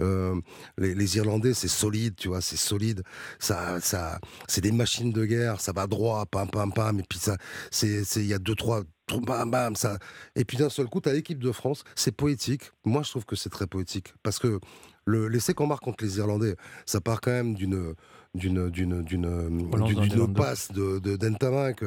Euh, 0.00 0.34
les, 0.78 1.16
Irlandais, 1.16 1.52
c'est 1.52 1.68
solide, 1.68 2.14
tu 2.16 2.28
vois, 2.28 2.40
c'est 2.40 2.56
solide. 2.56 3.02
Ça, 3.38 3.80
ça, 3.80 4.18
c'est 4.48 4.62
des 4.62 4.72
machines 4.72 5.12
de 5.12 5.24
guerre. 5.24 5.60
Ça 5.60 5.72
va 5.72 5.86
droit, 5.86 6.24
pam, 6.26 6.48
pam, 6.50 6.72
pam. 6.72 6.98
Et 6.98 7.04
puis 7.08 7.18
ça, 7.18 7.36
c'est, 7.70 8.02
il 8.16 8.26
y 8.26 8.34
a 8.34 8.38
deux, 8.38 8.54
trois 8.54 8.82
bam, 9.18 9.50
bam, 9.50 9.76
ça. 9.76 9.98
Et 10.36 10.44
puis 10.44 10.56
d'un 10.56 10.68
seul 10.68 10.86
coup, 10.86 11.00
tu 11.00 11.08
as 11.08 11.12
l'équipe 11.12 11.38
de 11.38 11.52
France, 11.52 11.84
c'est 11.94 12.12
poétique. 12.12 12.70
Moi, 12.84 13.02
je 13.02 13.10
trouve 13.10 13.24
que 13.24 13.36
c'est 13.36 13.50
très 13.50 13.66
poétique. 13.66 14.14
Parce 14.22 14.38
que 14.38 14.60
l'essai 15.06 15.54
qu'on 15.54 15.66
marque 15.66 15.82
contre 15.82 16.04
les 16.04 16.18
Irlandais, 16.18 16.56
ça 16.86 17.00
part 17.00 17.20
quand 17.20 17.32
même 17.32 17.54
d'une 17.54 17.94
d'une 18.34 18.70
d'une 18.70 19.02
d'une 19.02 20.32
passe 20.34 20.70
de 20.70 20.98
d'Entamac 21.16 21.82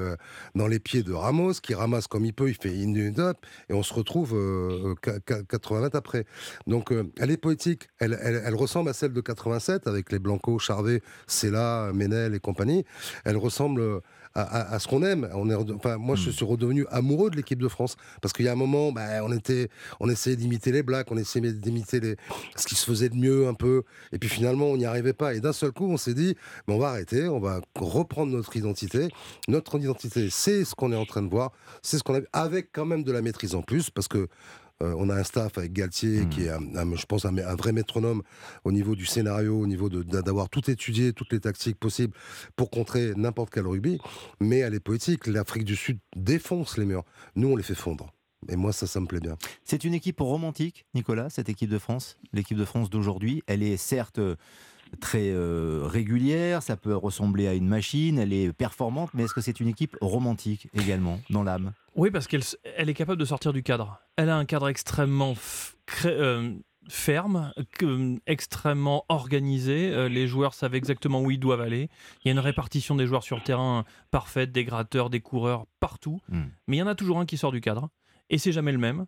dans 0.56 0.68
les 0.68 0.80
pieds 0.80 1.02
de 1.02 1.14
Ramos 1.14 1.54
qui 1.54 1.74
ramasse 1.74 2.08
comme 2.08 2.26
il 2.26 2.34
peut, 2.34 2.50
il 2.50 2.56
fait 2.56 2.76
une 2.78 3.18
up 3.20 3.38
et 3.70 3.74
on 3.74 3.82
se 3.82 3.94
retrouve 3.94 4.36
80 5.02 5.82
mètres 5.82 5.96
après. 5.96 6.26
Donc 6.68 6.94
elle 7.18 7.32
est 7.32 7.38
poétique, 7.38 7.88
elle, 8.00 8.20
elle, 8.22 8.56
ressemble 8.56 8.90
à 8.90 8.94
celle 8.94 9.14
de 9.14 9.22
87 9.22 9.88
avec 9.88 10.12
les 10.12 10.20
Blanco, 10.20 10.60
Charvet, 10.60 11.02
Sella, 11.28 11.92
Ménel 11.94 12.36
et 12.36 12.40
compagnie. 12.40 12.84
Elle 13.24 13.38
ressemble 13.38 14.02
à, 14.36 14.80
ce 14.80 14.88
qu'on 14.88 15.04
aime. 15.04 15.30
On 15.34 15.50
est, 15.50 15.56
enfin, 15.56 15.98
moi, 15.98 16.16
je 16.16 16.30
hmm. 16.30 16.34
suis 16.34 16.46
redevenu 16.46 16.86
amoureux 16.90 17.30
de 17.30 17.36
l'équipe 17.36 17.62
de 17.62 17.68
France 17.68 17.96
parce 18.22 18.34
qu'il 18.34 18.46
y 18.46 18.48
a 18.48 18.52
un 18.52 18.56
moment, 18.56 18.92
bah, 18.92 19.24
on 19.24 19.32
était, 19.32 19.70
on 20.00 20.10
essayait 20.10 20.36
d'imiter 20.36 20.72
les 20.72 20.84
Blacks, 20.84 21.12
on 21.12 21.18
essayait 21.18 21.54
d'imiter 21.54 22.00
les, 22.00 22.16
ce 22.56 22.66
qui 22.66 22.76
se 22.76 22.86
faisait 22.86 23.10
de 23.10 23.16
mieux 23.16 23.48
un 23.48 23.54
peu, 23.54 23.84
et 24.12 24.18
puis 24.18 24.30
finalement, 24.30 24.68
on 24.68 24.78
n'y 24.78 24.86
arrivait 24.86 25.14
pas. 25.14 25.34
Et 25.36 25.40
d'un 25.40 25.54
seul 25.54 25.72
coup, 25.72 25.86
on 25.86 25.98
s'est 25.98 26.14
dit, 26.14 26.36
mais 26.68 26.74
on 26.74 26.80
va 26.80 26.90
arrêter, 26.90 27.28
on 27.28 27.40
va 27.40 27.62
reprendre 27.76 28.32
notre 28.32 28.56
identité. 28.56 29.10
Notre 29.48 29.78
identité, 29.78 30.30
c'est 30.32 30.66
ce 30.66 30.76
qu'on 30.76 30.92
est 30.92 30.98
en 30.98 31.06
train 31.06 31.22
de 31.22 31.30
voir, 31.30 31.52
c'est 31.82 31.98
ce 31.98 32.04
qu'on 32.04 32.16
a, 32.16 32.22
avec 32.34 32.70
quand 32.74 32.86
même 32.86 33.04
de 33.04 33.12
la 33.12 33.22
maîtrise 33.22 33.56
en 33.56 33.62
plus, 33.62 33.90
parce 33.90 34.08
que 34.08 34.28
on 34.98 35.10
a 35.10 35.16
un 35.16 35.24
staff 35.24 35.58
avec 35.58 35.74
Galtier 35.74 36.28
qui 36.30 36.42
hmm. 36.42 36.78
est, 36.94 36.98
je 36.98 37.06
pense, 37.06 37.26
un, 37.26 37.56
vrai 37.56 37.72
métronome 37.72 38.24
au 38.64 38.72
niveau 38.72 38.96
du 38.96 39.06
scénario, 39.06 39.60
au 39.60 39.68
niveau 39.68 39.90
d'avoir 39.90 40.50
tout 40.50 40.70
étudié, 40.70 41.14
toutes 41.14 41.32
les 41.32 41.40
tactiques 41.40 41.78
possibles 41.78 42.14
pour 42.56 42.70
contrer 42.70 43.14
n'importe 43.16 43.50
quel 43.52 43.68
rugby. 43.68 44.00
Mais 44.40 44.60
elle 44.60 44.74
est 44.74 44.80
poétique. 44.80 45.28
L'Afrique 45.28 45.66
du 45.66 45.76
Sud 45.76 46.00
défonce 46.16 46.78
les 46.78 46.86
murs. 46.86 47.04
Nous, 47.36 47.50
on 47.50 47.56
les 47.56 47.64
fait 47.64 47.76
fondre. 47.76 48.12
Et 48.50 48.56
moi, 48.56 48.74
ça, 48.74 48.88
ça 48.88 49.00
me 49.00 49.06
plaît 49.06 49.22
bien. 49.22 49.38
C'est 49.64 49.84
une 49.86 49.94
équipe 49.94 50.20
romantique, 50.20 50.86
Nicolas, 50.94 51.30
cette 51.30 51.50
équipe 51.50 51.70
de 51.70 51.80
France. 51.80 52.18
L'équipe 52.34 52.58
de 52.58 52.66
France 52.66 52.90
d'aujourd'hui, 52.90 53.42
elle 53.48 53.64
est 53.64 53.78
certes 53.78 54.20
très 55.00 55.32
euh, 55.32 55.82
régulière, 55.86 56.64
ça 56.64 56.78
peut 56.78 56.96
ressembler 56.96 57.48
à 57.48 57.54
une 57.54 57.68
machine, 57.68 58.20
elle 58.20 58.34
est 58.34 58.54
performante, 58.54 59.10
mais 59.14 59.24
est-ce 59.24 59.34
que 59.34 59.42
c'est 59.42 59.60
une 59.60 59.68
équipe 59.68 59.98
romantique 60.02 60.68
également, 60.74 61.20
dans 61.30 61.44
l'âme? 61.44 61.74
Oui, 61.96 62.12
parce 62.12 62.28
qu'elle 62.28 62.44
elle 62.78 62.90
est 62.90 62.94
capable 62.94 63.20
de 63.20 63.26
sortir 63.26 63.54
du 63.54 63.64
cadre. 63.64 64.00
Elle 64.16 64.30
a 64.30 64.38
un 64.38 64.46
cadre 64.46 64.68
extrêmement 64.68 65.36
euh, 66.06 66.54
ferme, 66.88 67.54
extrêmement 68.28 69.06
organisé. 69.10 69.92
Euh, 69.92 70.08
les 70.08 70.28
joueurs 70.28 70.54
savent 70.54 70.76
exactement 70.76 71.22
où 71.22 71.32
ils 71.32 71.40
doivent 71.40 71.62
aller. 71.62 71.90
Il 72.24 72.28
y 72.28 72.30
a 72.30 72.32
une 72.34 72.40
répartition 72.40 72.96
des 72.96 73.08
joueurs 73.08 73.24
sur 73.24 73.38
le 73.38 73.42
terrain 73.42 73.86
parfaite, 74.12 74.52
des 74.52 74.66
gratteurs, 74.66 75.10
des 75.10 75.22
coureurs, 75.22 75.66
partout. 75.80 76.22
Hmm. 76.30 76.44
Mais 76.68 76.78
il 76.78 76.80
y 76.80 76.84
en 76.84 76.88
a 76.88 76.96
toujours 76.96 77.20
un 77.20 77.26
qui 77.26 77.38
sort 77.38 77.52
du 77.52 77.62
cadre. 77.62 77.90
Et 78.30 78.38
c'est 78.38 78.52
jamais 78.52 78.72
le 78.72 78.78
même. 78.78 79.06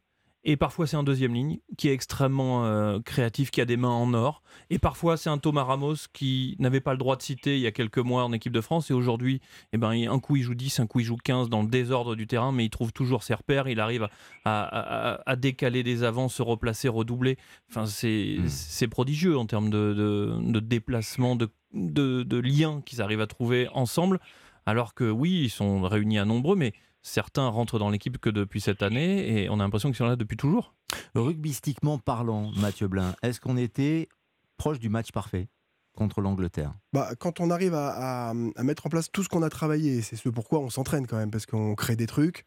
Et 0.48 0.58
parfois, 0.58 0.86
c'est 0.86 0.96
un 0.96 1.04
deuxième 1.04 1.34
ligne 1.34 1.58
qui 1.76 1.90
est 1.90 1.92
extrêmement 1.92 2.66
euh, 2.66 3.00
créatif, 3.00 3.50
qui 3.50 3.62
a 3.62 3.66
des 3.66 3.78
mains 3.78 3.90
en 3.90 4.14
or. 4.14 4.44
Et 4.70 4.78
parfois, 4.78 5.18
c'est 5.18 5.30
un 5.30 5.40
Thomas 5.40 5.64
Ramos 5.64 5.96
qui 6.14 6.56
n'avait 6.60 6.82
pas 6.82 6.92
le 6.92 7.00
droit 7.00 7.16
de 7.16 7.24
citer 7.24 7.56
il 7.56 7.62
y 7.62 7.68
a 7.68 7.72
quelques 7.72 7.98
mois 7.98 8.24
en 8.24 8.32
équipe 8.32 8.54
de 8.54 8.62
France. 8.62 8.92
Et 8.92 8.94
aujourd'hui, 8.94 9.42
eh 9.74 9.78
ben, 9.78 9.90
un 9.92 10.20
coup, 10.20 10.36
il 10.36 10.44
joue 10.44 10.54
10, 10.54 10.82
un 10.82 10.88
coup, 10.88 11.00
il 11.00 11.04
joue 11.04 11.18
15 11.18 11.50
dans 11.50 11.64
le 11.64 11.68
désordre 11.68 12.16
du 12.16 12.28
terrain, 12.28 12.52
mais 12.52 12.64
il 12.64 12.70
trouve 12.70 12.94
toujours 12.94 13.24
ses 13.24 13.34
repères. 13.34 13.68
Il 13.68 13.80
arrive 13.80 14.08
à, 14.46 15.36
décaler 15.36 15.82
des 15.82 16.04
avants, 16.04 16.30
se 16.30 16.44
replacer, 16.44 16.90
redoubler. 16.90 17.38
Enfin, 17.72 17.88
c'est 17.88 18.38
hmm. 18.38 18.90
prodigieux 18.90 19.40
en 19.40 19.48
termes 19.48 19.72
de, 19.72 20.60
déplacement, 20.60 21.36
de, 21.36 21.50
de 21.74 22.38
liens 22.38 22.84
qu'ils 22.86 23.02
arrivent 23.02 23.22
à 23.22 23.28
trouver 23.28 23.68
ensemble. 23.74 24.20
Alors 24.68 24.94
que 24.94 25.10
oui, 25.10 25.42
ils 25.46 25.50
sont 25.50 25.82
réunis 25.82 26.20
à 26.20 26.26
nombreux, 26.26 26.56
mais 26.56 26.74
certains 27.06 27.48
rentrent 27.48 27.78
dans 27.80 27.90
l'équipe 27.90 28.18
que 28.18 28.30
depuis 28.30 28.60
cette 28.60 28.82
année 28.82 29.44
et 29.44 29.50
on 29.50 29.60
a 29.60 29.64
l'impression 29.64 29.90
qu'ils 29.90 29.98
sont 29.98 30.08
là 30.08 30.16
depuis 30.16 30.38
toujours. 30.38 30.74
Rugbystiquement 31.14 32.00
parlant, 32.00 32.52
Mathieu 32.58 32.88
Blin, 32.88 33.16
est-ce 33.22 33.40
qu'on 33.40 33.58
était 33.58 34.10
proche 34.58 34.80
du 34.80 34.90
match 34.90 35.12
parfait 35.12 35.48
contre 35.96 36.20
l'Angleterre? 36.20 36.74
Bah, 36.94 37.12
Quand 37.20 37.40
on 37.40 37.52
arrive 37.52 37.76
à, 37.76 38.34
mettre 38.64 38.88
en 38.88 38.90
place 38.90 39.12
tout 39.12 39.24
ce 39.24 39.30
qu'on 39.30 39.44
a 39.44 39.50
travaillé, 39.50 40.02
c'est 40.02 40.16
ce 40.16 40.30
pourquoi 40.30 40.60
on 40.60 40.70
s'entraîne 40.70 41.06
quand 41.06 41.18
même, 41.18 41.32
parce 41.32 41.46
qu'on 41.46 41.76
crée 41.76 41.96
des 41.96 42.08
trucs, 42.08 42.44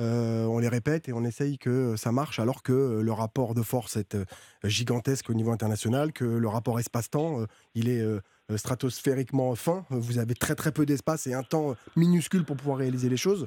euh, 0.00 0.46
on 0.46 0.58
les 0.58 0.68
répète 0.68 1.08
et 1.08 1.12
on 1.12 1.24
essaye 1.24 1.58
que 1.58 1.94
ça 1.96 2.10
marche, 2.10 2.40
alors 2.40 2.62
que 2.62 3.00
le 3.00 3.12
rapport 3.12 3.54
de 3.54 3.62
force 3.62 3.96
est 3.96 4.16
euh, 4.16 4.24
gigantesque 4.64 5.30
au 5.30 5.34
niveau 5.34 5.52
international, 5.52 6.12
que 6.12 6.24
le 6.24 6.48
rapport 6.48 6.80
espace-temps, 6.80 7.42
euh, 7.42 7.46
il 7.74 7.88
est 7.88 8.00
euh, 8.00 8.20
stratosphériquement 8.56 9.54
fin. 9.54 9.84
Vous 9.90 10.18
avez 10.18 10.34
très 10.34 10.54
très 10.54 10.72
peu 10.72 10.86
d'espace 10.86 11.26
et 11.26 11.34
un 11.34 11.42
temps 11.42 11.76
minuscule 11.96 12.44
pour 12.44 12.56
pouvoir 12.56 12.78
réaliser 12.78 13.08
les 13.08 13.16
choses. 13.16 13.46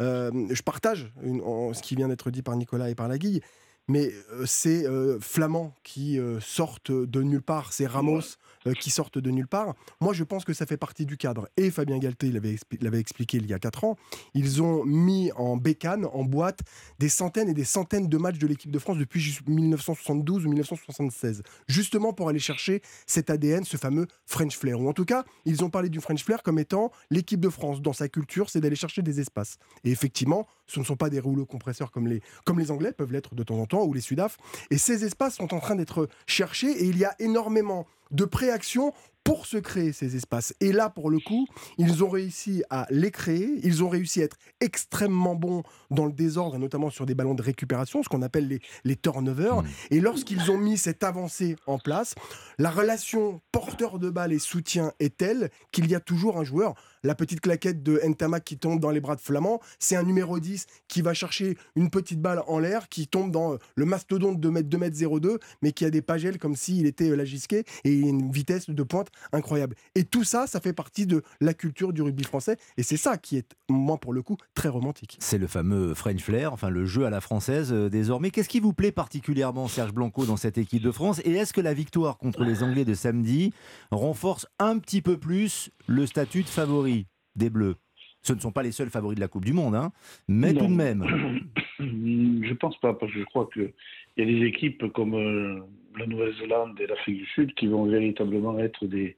Euh, 0.00 0.30
je 0.50 0.62
partage 0.62 1.12
ce 1.22 1.82
qui 1.82 1.96
vient 1.96 2.08
d'être 2.08 2.30
dit 2.30 2.42
par 2.42 2.56
Nicolas 2.56 2.90
et 2.90 2.94
par 2.94 3.08
Laguille, 3.08 3.40
mais 3.88 4.12
euh, 4.32 4.44
c'est 4.46 4.84
Flamand 5.20 5.74
qui 5.82 6.18
sortent 6.40 6.92
de 6.92 7.22
nulle 7.22 7.42
part, 7.42 7.72
c'est 7.72 7.86
Ramos 7.86 8.36
euh, 8.66 8.74
qui 8.74 8.90
sortent 8.90 9.16
de 9.16 9.30
nulle 9.30 9.46
part. 9.46 9.74
Moi, 10.02 10.12
je 10.12 10.22
pense 10.22 10.44
que 10.44 10.52
ça 10.52 10.66
fait 10.66 10.76
partie 10.76 11.06
du 11.06 11.16
cadre. 11.16 11.48
Et 11.56 11.70
Fabien 11.70 11.96
Galté 11.96 12.30
l'avait 12.30 12.98
expliqué 13.00 13.38
il 13.38 13.46
y 13.46 13.54
a 13.54 13.58
4 13.58 13.84
ans. 13.84 13.96
Ils 14.34 14.62
ont 14.62 14.84
mis 14.84 15.32
en 15.32 15.56
bécane, 15.56 16.04
en 16.04 16.24
boîte, 16.24 16.60
des 16.98 17.08
centaines 17.08 17.48
et 17.48 17.54
des 17.54 17.64
centaines 17.64 18.06
de 18.06 18.18
matchs 18.18 18.38
de 18.38 18.46
l'équipe 18.46 18.70
de 18.70 18.78
France 18.78 18.98
depuis 18.98 19.34
1972 19.46 20.44
ou 20.44 20.48
1976. 20.50 21.42
Justement 21.68 22.12
pour 22.12 22.28
aller 22.28 22.38
chercher 22.38 22.82
cet 23.06 23.30
ADN, 23.30 23.64
ce 23.64 23.78
fameux 23.78 24.06
French 24.26 24.58
Flair. 24.58 24.78
Ou 24.78 24.90
en 24.90 24.92
tout 24.92 25.06
cas, 25.06 25.24
ils 25.46 25.64
ont 25.64 25.70
parlé 25.70 25.88
du 25.88 26.00
French 26.00 26.22
Flair 26.22 26.42
comme 26.42 26.58
étant 26.58 26.90
l'équipe 27.10 27.40
de 27.40 27.48
France. 27.48 27.80
Dans 27.80 27.94
sa 27.94 28.10
culture, 28.10 28.50
c'est 28.50 28.60
d'aller 28.60 28.76
chercher 28.76 29.00
des 29.00 29.20
espaces. 29.20 29.56
Et 29.84 29.90
effectivement, 29.90 30.46
ce 30.70 30.78
ne 30.78 30.84
sont 30.84 30.96
pas 30.96 31.10
des 31.10 31.20
rouleaux 31.20 31.46
compresseurs 31.46 31.90
comme 31.90 32.06
les, 32.06 32.22
comme 32.44 32.58
les 32.58 32.70
Anglais 32.70 32.92
peuvent 32.92 33.12
l'être 33.12 33.34
de 33.34 33.42
temps 33.42 33.58
en 33.58 33.66
temps, 33.66 33.84
ou 33.84 33.92
les 33.92 34.00
Sudaf. 34.00 34.38
Et 34.70 34.78
ces 34.78 35.04
espaces 35.04 35.36
sont 35.36 35.52
en 35.52 35.60
train 35.60 35.74
d'être 35.74 36.08
cherchés 36.26 36.70
et 36.70 36.84
il 36.84 36.96
y 36.96 37.04
a 37.04 37.14
énormément 37.18 37.86
de 38.10 38.24
préaction 38.24 38.92
pour 39.24 39.46
se 39.46 39.58
créer 39.58 39.92
ces 39.92 40.16
espaces. 40.16 40.54
Et 40.60 40.72
là, 40.72 40.88
pour 40.88 41.10
le 41.10 41.18
coup, 41.18 41.46
ils 41.78 42.02
ont 42.02 42.08
réussi 42.08 42.62
à 42.70 42.86
les 42.90 43.10
créer, 43.10 43.60
ils 43.62 43.84
ont 43.84 43.88
réussi 43.88 44.22
à 44.22 44.24
être 44.24 44.36
extrêmement 44.60 45.34
bons 45.34 45.62
dans 45.90 46.06
le 46.06 46.12
désordre, 46.12 46.58
notamment 46.58 46.90
sur 46.90 47.06
des 47.06 47.14
ballons 47.14 47.34
de 47.34 47.42
récupération, 47.42 48.02
ce 48.02 48.08
qu'on 48.08 48.22
appelle 48.22 48.48
les, 48.48 48.60
les 48.84 48.96
turnovers. 48.96 49.62
Mmh. 49.62 49.66
Et 49.90 50.00
lorsqu'ils 50.00 50.50
ont 50.50 50.58
mis 50.58 50.78
cette 50.78 51.04
avancée 51.04 51.56
en 51.66 51.78
place, 51.78 52.14
la 52.58 52.70
relation 52.70 53.40
porteur 53.52 53.98
de 53.98 54.08
balle 54.08 54.32
et 54.32 54.38
soutien 54.38 54.92
est 55.00 55.16
telle 55.16 55.50
qu'il 55.70 55.88
y 55.88 55.94
a 55.94 56.00
toujours 56.00 56.38
un 56.38 56.44
joueur 56.44 56.74
la 57.02 57.14
petite 57.14 57.40
claquette 57.40 57.82
de 57.82 58.00
Ntamak 58.04 58.44
qui 58.44 58.58
tombe 58.58 58.80
dans 58.80 58.90
les 58.90 59.00
bras 59.00 59.16
de 59.16 59.20
Flamand, 59.20 59.60
c'est 59.78 59.96
un 59.96 60.02
numéro 60.02 60.38
10 60.38 60.66
qui 60.88 61.02
va 61.02 61.14
chercher 61.14 61.56
une 61.76 61.90
petite 61.90 62.20
balle 62.20 62.42
en 62.46 62.58
l'air, 62.58 62.88
qui 62.88 63.06
tombe 63.06 63.30
dans 63.30 63.54
euh, 63.54 63.58
le 63.74 63.84
mastodonte 63.84 64.40
de 64.40 64.60
2 64.60 64.82
m 64.82 64.90
02, 65.20 65.38
mais 65.62 65.72
qui 65.72 65.84
a 65.84 65.90
des 65.90 66.02
pagelles 66.02 66.38
comme 66.38 66.56
s'il 66.56 66.86
était 66.86 67.10
euh, 67.10 67.16
la 67.16 67.24
gisquée 67.24 67.64
et 67.84 67.94
une 67.94 68.30
vitesse 68.30 68.68
de 68.68 68.82
pointe 68.82 69.08
incroyable. 69.32 69.76
Et 69.94 70.04
tout 70.04 70.24
ça, 70.24 70.46
ça 70.46 70.60
fait 70.60 70.72
partie 70.72 71.06
de 71.06 71.22
la 71.40 71.54
culture 71.54 71.92
du 71.92 72.02
rugby 72.02 72.24
français, 72.24 72.56
et 72.76 72.82
c'est 72.82 72.96
ça 72.96 73.16
qui 73.16 73.36
est, 73.36 73.54
moi 73.68 73.98
pour 73.98 74.12
le 74.12 74.22
coup, 74.22 74.36
très 74.54 74.68
romantique. 74.68 75.16
C'est 75.20 75.38
le 75.38 75.46
fameux 75.46 75.94
French 75.94 76.22
Flair, 76.22 76.52
enfin 76.52 76.70
le 76.70 76.84
jeu 76.86 77.04
à 77.04 77.10
la 77.10 77.20
française 77.20 77.72
euh, 77.72 77.88
désormais. 77.88 78.30
Qu'est-ce 78.30 78.48
qui 78.48 78.60
vous 78.60 78.72
plaît 78.72 78.92
particulièrement, 78.92 79.68
Serge 79.68 79.92
Blanco, 79.92 80.26
dans 80.26 80.36
cette 80.36 80.58
équipe 80.58 80.82
de 80.82 80.90
France? 80.90 81.20
Et 81.24 81.32
est-ce 81.32 81.52
que 81.52 81.60
la 81.60 81.74
victoire 81.74 82.18
contre 82.18 82.44
les 82.44 82.62
Anglais 82.62 82.84
de 82.84 82.94
samedi 82.94 83.52
renforce 83.90 84.46
un 84.58 84.78
petit 84.78 85.02
peu 85.02 85.18
plus 85.18 85.70
le 85.90 86.06
statut 86.06 86.42
de 86.42 86.48
favori 86.48 87.06
des 87.34 87.50
Bleus. 87.50 87.74
Ce 88.22 88.32
ne 88.32 88.38
sont 88.38 88.52
pas 88.52 88.62
les 88.62 88.70
seuls 88.70 88.90
favoris 88.90 89.16
de 89.16 89.20
la 89.20 89.28
Coupe 89.28 89.44
du 89.44 89.52
Monde, 89.52 89.74
hein, 89.74 89.90
mais 90.28 90.54
tout 90.54 90.66
de 90.66 90.72
même. 90.72 91.04
Je 91.80 92.54
pense 92.54 92.78
pas, 92.78 92.94
parce 92.94 93.12
que 93.12 93.18
je 93.18 93.24
crois 93.24 93.48
qu'il 93.52 93.72
y 94.18 94.22
a 94.22 94.24
des 94.26 94.44
équipes 94.44 94.92
comme 94.92 95.14
euh, 95.14 95.60
la 95.98 96.06
Nouvelle-Zélande 96.06 96.78
et 96.78 96.86
l'Afrique 96.86 97.16
du 97.16 97.26
Sud 97.26 97.54
qui 97.54 97.66
vont 97.66 97.86
véritablement 97.86 98.58
être 98.58 98.86
des, 98.86 99.16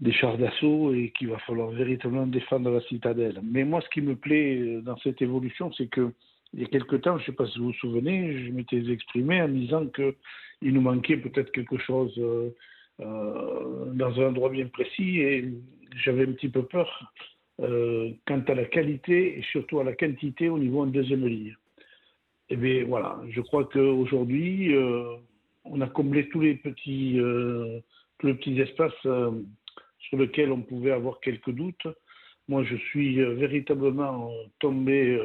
des 0.00 0.12
chars 0.12 0.36
d'assaut 0.36 0.92
et 0.92 1.10
qu'il 1.16 1.28
va 1.28 1.38
falloir 1.38 1.70
véritablement 1.70 2.26
défendre 2.26 2.70
la 2.70 2.82
citadelle. 2.82 3.40
Mais 3.42 3.64
moi, 3.64 3.80
ce 3.80 3.88
qui 3.88 4.02
me 4.02 4.14
plaît 4.14 4.58
euh, 4.60 4.80
dans 4.82 4.98
cette 4.98 5.22
évolution, 5.22 5.72
c'est 5.72 5.88
que 5.88 6.12
il 6.54 6.60
y 6.60 6.64
a 6.64 6.68
quelque 6.68 6.96
temps, 6.96 7.16
je 7.16 7.22
ne 7.22 7.26
sais 7.26 7.32
pas 7.32 7.46
si 7.46 7.58
vous 7.58 7.66
vous 7.66 7.72
souvenez, 7.74 8.44
je 8.44 8.52
m'étais 8.52 8.90
exprimé 8.92 9.40
en 9.40 9.48
disant 9.48 9.86
qu'il 9.86 10.74
nous 10.74 10.82
manquait 10.82 11.16
peut-être 11.16 11.50
quelque 11.50 11.78
chose 11.78 12.14
euh, 12.18 12.50
dans 12.98 14.20
un 14.20 14.28
endroit 14.28 14.50
bien 14.50 14.66
précis 14.66 15.20
et 15.20 15.52
j'avais 16.04 16.22
un 16.24 16.32
petit 16.32 16.48
peu 16.48 16.64
peur 16.64 17.12
euh, 17.60 18.10
quant 18.26 18.42
à 18.48 18.54
la 18.54 18.64
qualité 18.64 19.38
et 19.38 19.42
surtout 19.42 19.78
à 19.78 19.84
la 19.84 19.92
quantité 19.92 20.48
au 20.48 20.58
niveau 20.58 20.82
en 20.82 20.86
deuxième 20.86 21.26
ligne. 21.26 21.54
Et 22.48 22.54
eh 22.54 22.56
bien 22.56 22.84
voilà, 22.86 23.20
je 23.30 23.40
crois 23.40 23.64
qu'aujourd'hui, 23.64 24.74
euh, 24.74 25.16
on 25.64 25.80
a 25.80 25.86
comblé 25.86 26.28
tous 26.28 26.40
les 26.40 26.54
petits, 26.54 27.20
euh, 27.20 27.78
tous 28.18 28.26
les 28.28 28.34
petits 28.34 28.60
espaces 28.60 29.00
sur 29.02 30.18
lesquels 30.18 30.50
on 30.50 30.62
pouvait 30.62 30.90
avoir 30.90 31.20
quelques 31.20 31.50
doutes. 31.50 31.86
Moi, 32.48 32.64
je 32.64 32.76
suis 32.76 33.16
véritablement 33.16 34.32
tombé 34.58 35.20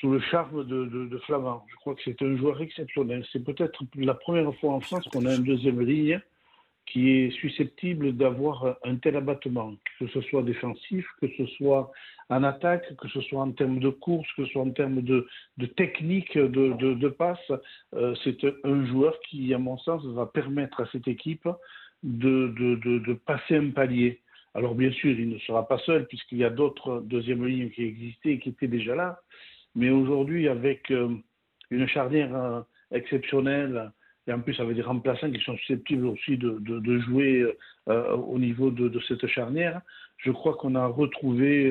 sous 0.00 0.10
le 0.10 0.20
charme 0.20 0.64
de, 0.64 0.84
de, 0.86 1.18
Flamand. 1.18 1.64
Je 1.68 1.76
crois 1.76 1.94
que 1.94 2.02
c'est 2.04 2.20
un 2.22 2.36
joueur 2.36 2.60
exceptionnel. 2.60 3.24
C'est 3.32 3.44
peut-être 3.44 3.82
la 3.96 4.14
première 4.14 4.54
fois 4.56 4.72
en 4.72 4.80
France 4.80 5.08
qu'on 5.08 5.26
a 5.26 5.34
une 5.34 5.44
deuxième 5.44 5.80
ligne 5.80 6.20
qui 6.86 7.10
est 7.10 7.30
susceptible 7.40 8.12
d'avoir 8.12 8.76
un 8.84 8.96
tel 8.96 9.16
abattement, 9.16 9.74
que 9.98 10.06
ce 10.06 10.20
soit 10.22 10.42
défensif, 10.42 11.04
que 11.20 11.26
ce 11.36 11.46
soit 11.56 11.90
en 12.28 12.42
attaque, 12.44 12.96
que 12.96 13.08
ce 13.08 13.20
soit 13.22 13.42
en 13.42 13.52
termes 13.52 13.80
de 13.80 13.88
course, 13.88 14.28
que 14.36 14.44
ce 14.44 14.52
soit 14.52 14.62
en 14.62 14.70
termes 14.70 15.02
de, 15.02 15.26
technique 15.76 16.36
de, 16.38 17.08
passe. 17.08 17.38
Euh, 17.94 18.14
c'est 18.22 18.38
un 18.64 18.86
joueur 18.86 19.18
qui, 19.28 19.52
à 19.52 19.58
mon 19.58 19.78
sens, 19.78 20.04
va 20.06 20.26
permettre 20.26 20.80
à 20.80 20.86
cette 20.92 21.08
équipe 21.08 21.48
de, 22.02 22.48
de, 22.56 23.12
passer 23.14 23.56
un 23.56 23.70
palier. 23.70 24.20
Alors 24.54 24.74
bien 24.74 24.90
sûr, 24.92 25.10
il 25.10 25.28
ne 25.28 25.38
sera 25.40 25.66
pas 25.68 25.78
seul 25.78 26.06
puisqu'il 26.06 26.38
y 26.38 26.44
a 26.44 26.50
d'autres 26.50 27.02
deuxièmes 27.04 27.44
lignes 27.44 27.70
qui 27.70 27.82
existaient 27.82 28.32
et 28.32 28.38
qui 28.38 28.50
étaient 28.50 28.68
déjà 28.68 28.94
là. 28.94 29.20
Mais 29.76 29.90
aujourd'hui, 29.90 30.48
avec 30.48 30.90
euh, 30.90 31.14
une 31.70 31.86
charnière 31.86 32.34
euh, 32.34 32.62
exceptionnelle, 32.90 33.92
et 34.26 34.32
en 34.32 34.40
plus 34.40 34.58
avec 34.58 34.74
des 34.74 34.82
remplaçants 34.82 35.30
qui 35.30 35.40
sont 35.40 35.56
susceptibles 35.58 36.06
aussi 36.06 36.38
de, 36.38 36.98
jouer 37.00 37.46
euh, 37.88 38.16
au 38.16 38.38
niveau 38.38 38.70
de, 38.70 39.00
cette 39.06 39.26
charnière, 39.28 39.82
je 40.16 40.32
crois 40.32 40.54
qu'on 40.54 40.74
a 40.74 40.86
retrouvé 40.86 41.70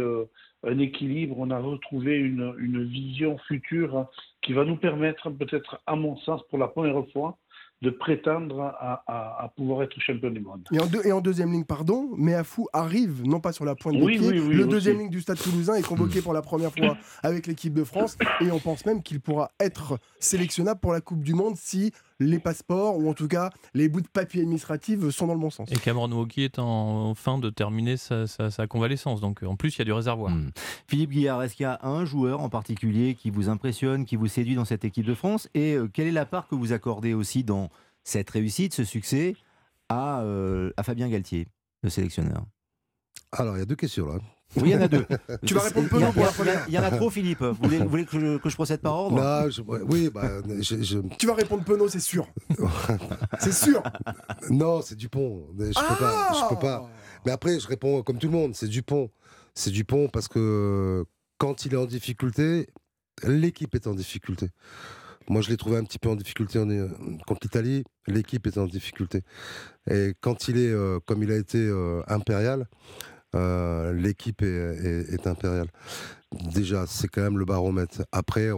un 0.63 0.79
équilibre, 0.79 1.35
on 1.37 1.49
a 1.49 1.59
retrouvé 1.59 2.15
une, 2.15 2.85
vision 2.85 3.37
future 3.39 4.07
qui 4.41 4.53
va 4.53 4.63
nous 4.63 4.77
permettre 4.77 5.31
peut-être, 5.31 5.81
à 5.85 5.97
mon 5.97 6.15
sens, 6.17 6.41
pour 6.47 6.57
la 6.57 6.69
première 6.69 7.05
fois, 7.11 7.37
de 7.85 7.91
prétendre 7.91 8.73
à, 9.07 9.51
pouvoir 9.55 9.83
être 9.83 9.99
champion 9.99 10.31
du 10.31 10.39
monde. 10.39 10.67
Et 10.73 10.79
en, 10.79 10.89
et 11.03 11.11
en 11.11 11.21
deuxième 11.21 11.51
ligne, 11.51 11.63
pardon, 11.63 12.09
Meafou 12.17 12.67
arrive, 12.73 13.21
non 13.23 13.39
pas 13.39 13.53
sur 13.53 13.63
la 13.63 13.75
pointe 13.75 13.95
de 13.95 14.05
pied, 14.05 14.31
le 14.31 14.65
deuxième 14.65 14.97
ligne 14.97 15.09
du 15.09 15.21
Stade 15.21 15.37
toulousain 15.37 15.75
est 15.75 15.85
convoqué 15.85 16.21
pour 16.21 16.33
la 16.33 16.41
première 16.41 16.73
fois 16.73 16.97
avec 17.21 17.45
l'équipe 17.45 17.73
de 17.73 17.83
France 17.83 18.17
et 18.41 18.51
on 18.51 18.59
pense 18.59 18.85
même 18.85 19.03
qu'il 19.03 19.21
pourra 19.21 19.51
être 19.59 19.99
sélectionnable 20.19 20.79
pour 20.79 20.93
la 20.93 21.01
Coupe 21.01 21.21
du 21.21 21.35
Monde 21.35 21.55
si 21.55 21.91
les 22.19 22.39
passeports 22.39 22.97
ou 22.97 23.09
en 23.09 23.13
tout 23.13 23.27
cas 23.27 23.51
les 23.73 23.89
bouts 23.89 24.01
de 24.01 24.07
papier 24.07 24.41
administratifs 24.41 25.09
sont 25.09 25.27
dans 25.27 25.33
le 25.33 25.39
bon 25.39 25.49
sens. 25.49 25.69
Et 25.71 25.75
Cameron 25.75 26.11
Wauquiez 26.11 26.45
est 26.45 26.59
en 26.59 27.13
fin 27.15 27.37
de 27.37 27.49
terminer 27.49 27.97
sa, 27.97 28.27
convalescence, 28.67 29.21
donc 29.21 29.43
en 29.43 29.55
plus 29.55 29.75
il 29.75 29.79
y 29.79 29.81
a 29.81 29.85
du 29.85 29.93
réservoir. 29.93 30.31
Hmm. 30.31 30.51
Philippe 30.87 31.11
Guillard, 31.11 31.43
est-ce 31.43 31.55
qu'il 31.55 31.63
y 31.63 31.67
a 31.67 31.79
un 31.83 32.05
joueur 32.05 32.41
en 32.41 32.49
particulier 32.49 33.15
qui 33.15 33.29
vous 33.29 33.49
impressionne, 33.49 34.05
qui 34.05 34.15
vous 34.15 34.27
séduit 34.27 34.55
dans 34.55 34.65
cette 34.65 34.85
équipe 34.85 35.05
de 35.05 35.13
France? 35.13 35.49
Et 35.53 35.73
euh, 35.73 35.87
quelle 35.87 36.07
est 36.07 36.11
la 36.11 36.25
part 36.25 36.47
que 36.47 36.55
vous 36.55 36.73
accordez 36.73 37.13
aussi 37.13 37.43
dans 37.43 37.69
cette 38.03 38.29
réussite, 38.29 38.73
ce 38.73 38.83
succès 38.83 39.35
à, 39.89 40.21
euh, 40.21 40.71
à 40.77 40.83
Fabien 40.83 41.09
Galtier, 41.09 41.47
le 41.83 41.89
sélectionneur? 41.89 42.45
Alors 43.31 43.57
il 43.57 43.59
y 43.59 43.63
a 43.63 43.65
deux 43.65 43.75
questions 43.75 44.07
là. 44.07 44.19
Oui, 44.57 44.69
il 44.69 44.71
y 44.71 44.75
en 44.75 44.81
a 44.81 44.87
deux. 44.87 45.05
tu 45.45 45.53
vas 45.53 45.61
répondre 45.61 45.89
peu 45.89 45.99
pour 45.99 46.23
la 46.23 46.31
première. 46.31 46.65
Il 46.67 46.73
y 46.73 46.79
en 46.79 46.83
a 46.83 46.91
trop, 46.91 47.09
Philippe. 47.09 47.41
Vous 47.41 47.87
voulez, 47.87 48.05
que, 48.05 48.19
je, 48.19 48.37
que, 48.37 48.49
je, 48.49 48.55
procède 48.55 48.79
par 48.79 48.95
ordre? 48.95 49.17
Non, 49.17 49.49
oui, 49.89 50.09
bah, 50.13 50.29
je, 50.61 50.99
Tu 51.17 51.27
vas 51.27 51.33
répondre 51.33 51.63
Penaud, 51.63 51.89
c'est 51.89 51.99
sûr. 51.99 52.27
c'est 53.39 53.53
sûr. 53.53 53.83
Non, 54.49 54.81
c'est 54.81 54.95
Dupont. 54.95 55.47
Je 55.59 55.65
peux 55.65 55.95
pas. 55.99 56.31
Je 56.33 56.49
peux 56.49 56.59
pas. 56.59 56.89
Mais 57.25 57.31
après, 57.31 57.59
je 57.59 57.67
réponds 57.67 58.01
comme 58.03 58.17
tout 58.17 58.27
le 58.27 58.33
monde. 58.33 58.55
C'est 58.55 58.67
Dupont. 58.67 59.09
C'est 59.53 59.71
Dupont 59.71 60.07
parce 60.09 60.27
que 60.27 61.05
quand 61.37 61.65
il 61.65 61.73
est 61.73 61.77
en 61.77 61.85
difficulté, 61.85 62.67
l'équipe 63.23 63.75
est 63.75 63.87
en 63.87 63.93
difficulté. 63.93 64.49
Moi, 65.27 65.41
je 65.41 65.49
l'ai 65.49 65.57
trouvé 65.57 65.77
un 65.77 65.83
petit 65.83 65.97
peu 65.97 66.09
en 66.09 66.15
difficulté 66.15 66.59
contre 67.25 67.39
l'Italie. 67.43 67.83
L'équipe 68.07 68.45
est 68.45 68.57
en 68.57 68.67
difficulté. 68.67 69.23
Et 69.89 70.13
quand 70.21 70.47
il 70.47 70.57
est, 70.57 70.71
euh, 70.71 70.99
comme 71.05 71.23
il 71.23 71.31
a 71.31 71.35
été 71.35 71.57
euh, 71.57 72.03
impérial, 72.07 72.67
euh, 73.35 73.93
l'équipe 73.93 74.41
est, 74.41 75.27
impériale. 75.27 75.67
Déjà, 76.53 76.85
c'est 76.87 77.07
quand 77.07 77.21
même 77.21 77.37
le 77.37 77.45
baromètre. 77.45 78.03
Après, 78.11 78.49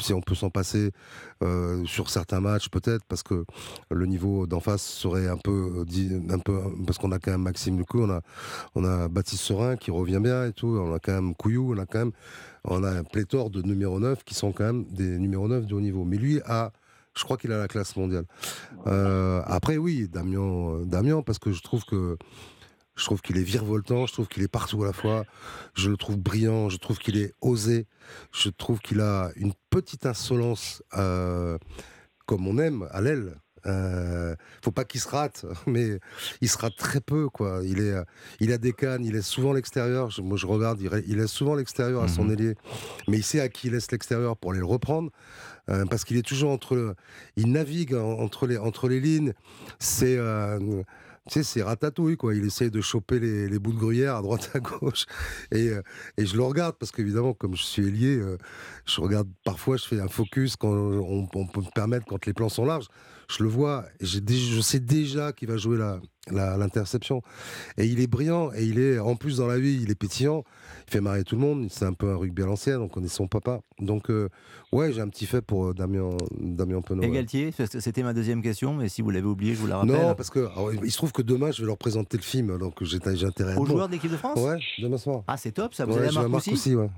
si 0.00 0.12
on 0.12 0.20
peut 0.20 0.34
s'en 0.34 0.50
passer 0.50 0.90
euh, 1.42 1.84
sur 1.84 2.10
certains 2.10 2.40
matchs, 2.40 2.68
peut-être, 2.68 3.04
parce 3.08 3.22
que 3.22 3.44
le 3.90 4.06
niveau 4.06 4.46
d'en 4.46 4.60
face 4.60 4.82
serait 4.82 5.28
un 5.28 5.36
peu, 5.36 5.84
un 6.28 6.38
peu 6.38 6.60
parce 6.86 6.98
qu'on 6.98 7.12
a 7.12 7.18
quand 7.18 7.30
même 7.30 7.42
Maxime 7.42 7.78
Lucou, 7.78 8.00
on 8.02 8.10
a, 8.10 8.20
on 8.74 8.84
a 8.84 9.08
Baptiste 9.08 9.42
Serin 9.42 9.76
qui 9.76 9.90
revient 9.90 10.20
bien 10.20 10.46
et 10.46 10.52
tout, 10.52 10.78
on 10.78 10.94
a 10.94 10.98
quand 10.98 11.12
même 11.12 11.34
Couillou, 11.34 11.74
on 11.74 11.78
a 11.78 11.86
quand 11.86 11.98
même, 11.98 12.12
on 12.64 12.82
a 12.82 12.90
un 12.90 13.04
pléthore 13.04 13.50
de 13.50 13.62
numéro 13.62 14.00
9 14.00 14.24
qui 14.24 14.34
sont 14.34 14.52
quand 14.52 14.64
même 14.64 14.84
des 14.86 15.18
numéros 15.18 15.48
9 15.48 15.66
de 15.66 15.74
haut 15.74 15.80
niveau. 15.80 16.04
Mais 16.04 16.16
lui 16.16 16.40
a 16.46 16.72
je 17.16 17.24
crois 17.24 17.36
qu'il 17.36 17.50
a 17.50 17.58
la 17.58 17.66
classe 17.66 17.96
mondiale. 17.96 18.24
Euh, 18.86 19.40
après, 19.46 19.78
oui, 19.78 20.06
Damien, 20.06 20.82
Damien, 20.84 21.22
parce 21.22 21.38
que 21.38 21.50
je 21.50 21.62
trouve 21.62 21.82
que 21.84 22.18
je 22.96 23.04
trouve 23.04 23.20
qu'il 23.20 23.36
est 23.36 23.42
virevoltant, 23.42 24.06
je 24.06 24.12
trouve 24.12 24.26
qu'il 24.26 24.42
est 24.42 24.48
partout 24.48 24.82
à 24.82 24.86
la 24.86 24.92
fois. 24.92 25.24
Je 25.74 25.90
le 25.90 25.96
trouve 25.96 26.16
brillant, 26.16 26.68
je 26.68 26.78
trouve 26.78 26.98
qu'il 26.98 27.18
est 27.18 27.32
osé. 27.40 27.86
Je 28.32 28.48
trouve 28.48 28.80
qu'il 28.80 29.00
a 29.00 29.30
une 29.36 29.52
petite 29.70 30.06
insolence, 30.06 30.82
euh, 30.96 31.58
comme 32.24 32.46
on 32.48 32.58
aime, 32.58 32.88
à 32.90 33.00
l'aile. 33.00 33.36
Euh, 33.66 34.34
faut 34.62 34.70
pas 34.70 34.84
qu'il 34.84 35.00
se 35.00 35.08
rate, 35.08 35.44
mais 35.66 35.98
il 36.40 36.48
se 36.48 36.56
rate 36.56 36.76
très 36.76 37.00
peu, 37.00 37.28
quoi. 37.28 37.60
Il 37.64 37.80
est, 37.80 37.94
il 38.40 38.52
a 38.52 38.58
des 38.58 38.72
cannes, 38.72 39.04
il 39.04 39.12
laisse 39.12 39.26
souvent 39.26 39.52
l'extérieur. 39.52 40.08
Moi, 40.22 40.36
je 40.36 40.46
regarde, 40.46 40.80
il, 40.80 41.16
laisse 41.16 41.32
souvent 41.32 41.54
l'extérieur 41.54 42.02
à 42.02 42.08
son 42.08 42.24
mhm. 42.24 42.32
ailier, 42.32 42.54
mais 43.08 43.18
il 43.18 43.24
sait 43.24 43.40
à 43.40 43.48
qui 43.48 43.66
il 43.66 43.72
laisse 43.72 43.90
l'extérieur 43.90 44.36
pour 44.36 44.52
aller 44.52 44.60
le 44.60 44.66
reprendre, 44.66 45.10
euh, 45.68 45.84
parce 45.84 46.04
qu'il 46.04 46.16
est 46.16 46.26
toujours 46.26 46.50
entre, 46.50 46.94
il 47.36 47.50
navigue 47.50 47.94
entre 47.94 48.46
les, 48.46 48.56
entre 48.56 48.88
les 48.88 49.00
lignes. 49.00 49.32
C'est 49.80 50.16
euh, 50.16 50.82
tu 51.28 51.34
sais, 51.34 51.42
c'est 51.42 51.62
ratatouille, 51.62 52.16
quoi. 52.16 52.34
Il 52.34 52.44
essaye 52.44 52.70
de 52.70 52.80
choper 52.80 53.18
les, 53.18 53.58
bouts 53.58 53.72
de 53.72 53.78
gruyère 53.78 54.16
à 54.16 54.22
droite, 54.22 54.50
à 54.54 54.60
gauche. 54.60 55.06
Et, 55.50 55.70
euh, 55.70 55.82
et 56.16 56.26
je 56.26 56.36
le 56.36 56.42
regarde, 56.42 56.76
parce 56.78 56.92
qu'évidemment, 56.92 57.34
comme 57.34 57.56
je 57.56 57.62
suis 57.62 57.86
ailier, 57.86 58.16
euh, 58.16 58.38
je 58.84 59.00
regarde 59.00 59.28
parfois, 59.44 59.76
je 59.76 59.84
fais 59.84 60.00
un 60.00 60.08
focus 60.08 60.56
quand 60.56 60.72
on, 60.72 61.26
peut 61.26 61.60
me 61.60 61.72
permettre, 61.74 62.06
quand 62.06 62.24
les 62.26 62.32
plans 62.32 62.48
sont 62.48 62.64
larges. 62.64 62.86
Je 63.28 63.42
le 63.42 63.48
vois, 63.48 63.84
je 64.00 64.60
sais 64.60 64.78
déjà 64.78 65.32
qu'il 65.32 65.48
va 65.48 65.56
jouer 65.56 65.78
l'interception. 66.30 67.22
et 67.76 67.86
il 67.86 68.00
est 68.00 68.06
brillant, 68.06 68.50
et 68.54 68.64
il 68.64 68.78
est, 68.78 68.98
en 68.98 69.16
plus, 69.16 69.38
dans 69.38 69.46
la 69.46 69.58
vie, 69.58 69.80
il 69.82 69.90
est 69.90 69.94
pétillant 69.94 70.44
il 70.86 70.92
fait 70.92 71.00
marrer 71.00 71.24
tout 71.24 71.34
le 71.34 71.40
monde. 71.40 71.66
C'est 71.70 71.84
un 71.84 71.92
peu 71.92 72.10
un 72.10 72.16
rugby 72.16 72.42
à 72.42 72.46
l'ancienne, 72.46 72.80
on 72.80 72.88
connaît 72.88 73.08
son 73.08 73.26
papa. 73.26 73.60
Donc, 73.80 74.10
euh, 74.10 74.28
ouais, 74.72 74.92
j'ai 74.92 75.00
un 75.00 75.08
petit 75.08 75.26
fait 75.26 75.42
pour 75.42 75.66
euh, 75.66 75.74
Damien, 75.74 76.16
Damien 76.40 76.80
Penaud. 76.80 77.02
Et 77.02 77.10
Galtier, 77.10 77.52
c'était 77.52 78.02
ma 78.02 78.14
deuxième 78.14 78.42
question, 78.42 78.74
mais 78.74 78.88
si 78.88 79.02
vous 79.02 79.10
l'avez 79.10 79.26
oublié, 79.26 79.54
je 79.54 79.60
vous 79.60 79.66
la 79.66 79.78
rappelle. 79.78 79.96
Non, 79.96 80.14
parce 80.14 80.30
que 80.30 80.48
il 80.84 80.90
se 80.90 80.96
trouve 80.96 81.12
que 81.12 81.22
demain, 81.22 81.50
je 81.50 81.62
vais 81.62 81.66
leur 81.66 81.78
présenter 81.78 82.16
le 82.16 82.22
film, 82.22 82.56
donc 82.58 82.82
j'ai 82.82 82.96
intérêt 82.96 83.54
à. 83.54 83.58
Aux 83.58 83.66
joueurs 83.66 83.88
de 83.88 83.92
l'équipe 83.92 84.10
de 84.10 84.16
France 84.16 84.38
Ouais, 84.38 84.58
demain 84.78 84.98
soir. 84.98 85.24
Ah, 85.26 85.36
c'est 85.36 85.52
top, 85.52 85.74
ça. 85.74 85.84
Vous 85.84 85.96
avez 85.96 86.10
la 86.10 86.28
marque 86.28 86.48
aussi, 86.48 86.74
ouais, 86.74 86.88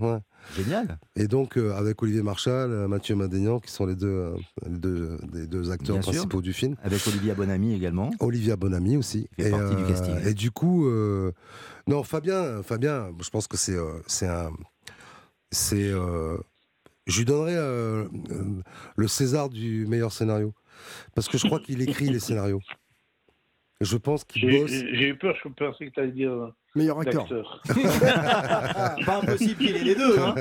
Génial. 0.57 0.99
Et 1.17 1.27
donc, 1.27 1.59
euh, 1.59 1.75
avec 1.75 2.01
Olivier 2.03 2.23
Marchal, 2.23 2.87
Mathieu 2.88 3.17
Madénian, 3.17 3.59
qui 3.59 3.73
sont 3.73 3.87
les 3.87 3.97
deux, 3.97 4.35
les 4.67 4.79
deux, 4.79 5.19
les 5.33 5.47
deux 5.47 5.71
acteurs 5.71 5.99
principaux 5.99 6.41
du 6.41 6.53
film. 6.53 6.77
Avec 6.83 7.07
Olivia 7.07 7.35
Bonamy 7.35 7.75
également. 7.75 8.11
Olivia 8.21 8.57
Bonamy 8.57 8.97
aussi. 8.97 9.17
Et, 9.38 9.50
du 9.50 9.85
casting. 9.87 10.26
Et 10.26 10.35
du 10.35 10.50
coup, 10.50 10.88
non, 11.88 12.02
Fabien, 12.02 12.62
Fabien, 12.62 13.12
je 13.22 13.31
pense 13.31 13.48
que 13.48 13.57
c'est 13.57 13.74
euh, 13.74 14.00
c'est 14.07 14.26
un 14.26 14.52
c'est 15.50 15.88
euh, 15.88 16.37
je 17.07 17.18
lui 17.18 17.24
donnerais 17.24 17.57
euh, 17.57 18.07
le 18.94 19.09
César 19.09 19.48
du 19.48 19.87
meilleur 19.87 20.12
scénario 20.12 20.52
parce 21.14 21.28
que 21.28 21.38
je 21.38 21.46
crois 21.46 21.61
qu'il 21.61 21.81
écrit 21.81 22.11
les 22.11 22.20
scénarios. 22.20 22.61
Je 23.81 23.96
pense 23.96 24.24
qu'il 24.24 24.50
bosse. 24.50 24.70
J'ai 24.70 25.09
eu 25.09 25.16
peur, 25.16 25.35
je 25.42 25.48
pensais 25.48 25.87
que 25.87 25.94
tu 25.94 26.00
allais 26.00 26.12
dire 26.12 26.52
meilleur 26.74 27.00
acteur. 27.00 27.62
Pas 29.07 29.20
impossible 29.22 29.54
qu'il 29.57 29.76
ait 29.76 29.85
les 29.85 29.94
deux. 29.94 30.18
Hein. 30.18 30.35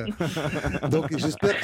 Donc 0.90 1.16
j'espère 1.18 1.56